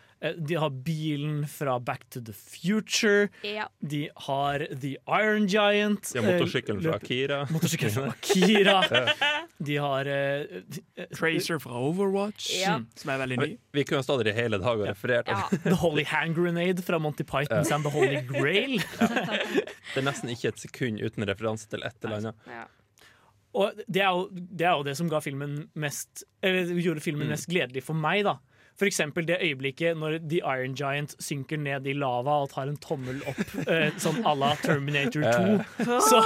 [0.47, 3.27] De har bilen fra Back to the Future.
[3.45, 3.67] Ja.
[3.79, 6.09] De har The Iron Giant.
[6.13, 7.37] De har motorsykkelen øh, fra Akira.
[7.51, 8.79] Motorsykkelen fra Akira.
[9.67, 10.63] De har øh,
[11.17, 12.79] Tracer fra Overwatch, Ja.
[12.95, 13.45] som er veldig ny.
[13.47, 15.29] Vi, vi kunne stått her i hele dag og referert.
[15.69, 18.77] The Holy Hand Grenade fra Monty Pythons and The Holy Grail.
[19.93, 22.73] Det er nesten ikke et sekund uten referanse til et eller annet.
[23.57, 27.25] Og det er, jo, det er jo det som ga filmen mest Eller gjorde filmen
[27.25, 27.31] Mm.
[27.33, 28.35] mest gledelig for meg, da.
[28.85, 33.23] Eksempel det øyeblikket når The Iron Giant synker ned i lava og tar en tommel
[33.25, 35.87] opp, eh, sånn à la Terminator 2.
[36.05, 36.19] Så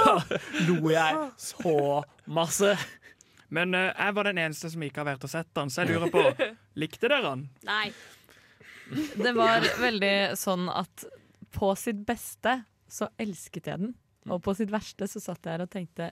[0.68, 2.74] lo jeg så masse.
[3.48, 5.94] Men eh, jeg var den eneste som ikke har vært og sett den, så jeg
[5.94, 7.46] lurer på Likte dere den?
[7.68, 7.86] Nei.
[9.16, 11.06] Det var veldig sånn at
[11.52, 12.58] på sitt beste
[12.92, 13.94] så elsket jeg den,
[14.28, 16.10] og på sitt verste så satt jeg her og tenkte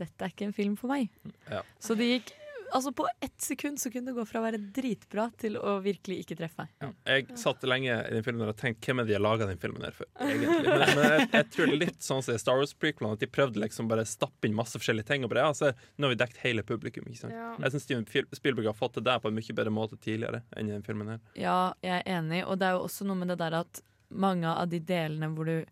[0.00, 1.12] dette er ikke en film for meg.
[1.52, 1.60] Ja.
[1.78, 2.32] Så det gikk
[2.74, 6.24] Altså På ett sekund så kunne det gå fra å være dritbra til å virkelig
[6.24, 6.94] ikke treffe meg.
[7.06, 9.84] Jeg satt lenge i den filmen og tenkte hvem er de har laga den filmen
[9.86, 10.64] her for, egentlig.
[10.66, 13.86] Men, men jeg, jeg tror det litt sånn som Star Wars-prequelene, at de prøvde liksom
[13.92, 15.22] bare stappe inn masse forskjellige ting.
[15.22, 17.06] Og bare, ja, så nå har vi dekket hele publikum.
[17.06, 17.38] Ikke sant?
[17.38, 17.52] Ja.
[17.62, 20.72] Jeg syns Steven Spielberg har fått det der på en mye bedre måte tidligere enn
[20.72, 21.22] i den filmen her.
[21.38, 24.50] Ja, jeg er enig, og det er jo også noe med det der at mange
[24.50, 25.62] av de delene hvor, du,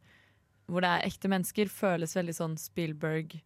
[0.71, 3.41] hvor det er ekte mennesker, føles veldig sånn Spielberg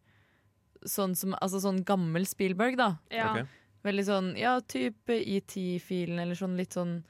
[0.86, 2.90] Sånn som, altså sånn gammel Spielberg, da.
[3.10, 3.32] Ja.
[3.32, 3.46] Okay.
[3.86, 7.02] Veldig sånn, ja, type ET-filen, eller sånn litt sånn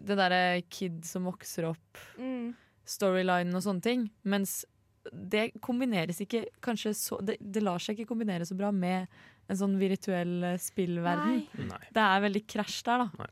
[0.00, 2.54] Det derre kid som vokser opp, Mm.
[2.86, 4.10] storylinen og sånne ting.
[4.24, 4.64] Mens
[5.12, 9.08] det kombineres ikke kanskje så det, det lar seg ikke kombinere så bra med
[9.50, 11.42] en sånn virtuell eh, spillverden.
[11.58, 11.66] Nei.
[11.68, 11.82] Nei.
[11.92, 13.26] Det er veldig krasj der, da.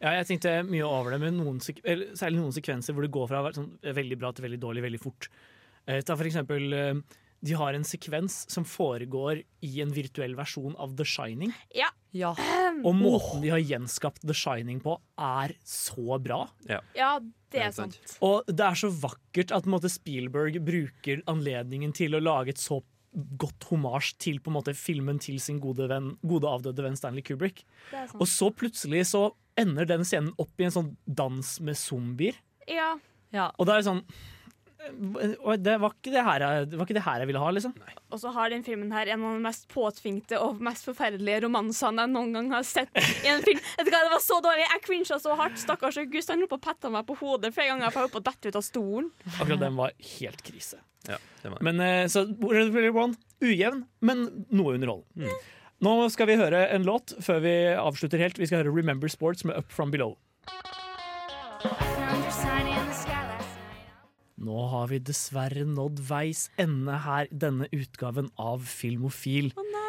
[0.00, 3.26] Ja, jeg tenkte mye over det, men noen eller, særlig noen sekvenser hvor det går
[3.30, 5.28] fra å være sånn, veldig bra til veldig dårlig veldig fort.
[5.88, 7.00] Eh, ta for eksempel eh,
[7.44, 11.52] De har en sekvens som foregår i en virtuell versjon av The Shining.
[11.76, 11.90] Ja.
[12.82, 16.40] Og måten de har gjenskapt The Shining på, er så bra.
[16.66, 16.80] Ja.
[16.98, 17.10] Ja,
[17.54, 17.98] det er sant.
[18.24, 22.80] Og det er så vakkert at måte, Spielberg bruker anledningen til å lage et så
[23.40, 27.24] godt homasj til på en måte, filmen til sin gode, venn, gode avdøde venn Stanley
[27.24, 27.62] Kubrick.
[27.92, 28.10] Det er.
[28.18, 29.28] Og så plutselig så
[29.58, 32.36] ender den scenen opp i en sånn dans med zombier.
[32.68, 32.96] Ja.
[33.56, 34.04] Og da er det sånn
[35.42, 37.50] og det var, ikke det, her, jeg- det var ikke det her jeg ville ha,
[37.50, 37.72] liksom.
[38.14, 42.04] Og så har den filmen her en av de mest påtvingte og mest forferdelige romansene
[42.06, 43.58] jeg noen gang har sett i en film.
[43.76, 44.64] Vet du hva, Det var så dårlig.
[44.70, 45.58] Jeg crincha så hardt.
[45.60, 46.30] Stakkars August.
[46.32, 48.26] Han holdt på å pette meg på hodet flere ganger for jeg holdt på å
[48.30, 49.10] dette ut av stolen.
[49.40, 50.80] Akkurat den var helt krise.
[51.08, 51.60] Ja, det var.
[51.68, 55.34] Men eh, så Red Player One, ujevn, men noe underholdende.
[55.84, 58.38] Nå skal vi høre en låt før vi avslutter helt.
[58.40, 60.16] Vi skal høre Remember Sports med Up From Below.
[64.38, 69.50] Nå har vi dessverre nådd veis ende her denne utgaven av Filmofil.
[69.58, 69.88] Å nei!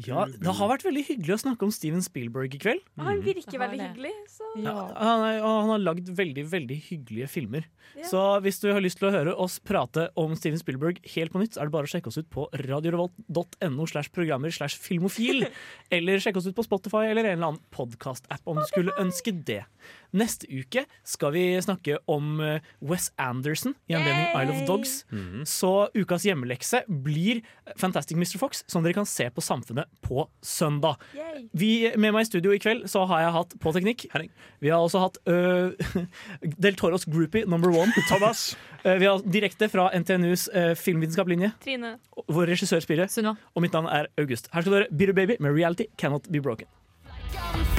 [0.00, 2.80] Ja, Det har vært veldig hyggelig å snakke om Steven Spielberg i kveld.
[2.96, 7.66] Han virker veldig hyggelig, så Ja, han, er, han har lagd veldig veldig hyggelige filmer.
[7.98, 8.06] Ja.
[8.08, 11.42] Så hvis du har lyst til å høre oss prate om Steven Spielberg helt på
[11.42, 15.44] nytt, så er det bare å sjekke oss ut på radiorevolt.no slash programmer slash filmofil.
[15.94, 19.34] Eller sjekke oss ut på Spotify eller en eller annen podkast-app om du skulle ønske
[19.44, 19.64] det.
[20.12, 24.42] Neste uke skal vi snakke om eh, Wes Anderson i anledning Yay!
[24.42, 24.94] Isle of Dogs.
[25.48, 27.40] Så ukas hjemmelekse blir
[27.80, 28.38] Fantastic Mr.
[28.40, 31.00] Fox, som dere kan se på Samfunnet på søndag.
[31.56, 34.06] Vi, med meg i studio i kveld så har jeg hatt på teknikk.
[34.62, 35.72] Vi har også hatt uh,
[36.64, 37.92] Del Toros groupie number one.
[38.10, 38.52] Thomas.
[38.84, 41.54] Uh, vi har direkte fra NTNUs uh, filmvitenskapslinje.
[41.64, 41.96] Trine.
[42.28, 43.08] Vår regissør Spire.
[43.54, 44.52] Og mitt navn er August.
[44.52, 46.68] Her skal dere høre Bitter Baby med Reality Cannot Be Broken.
[47.32, 47.71] Like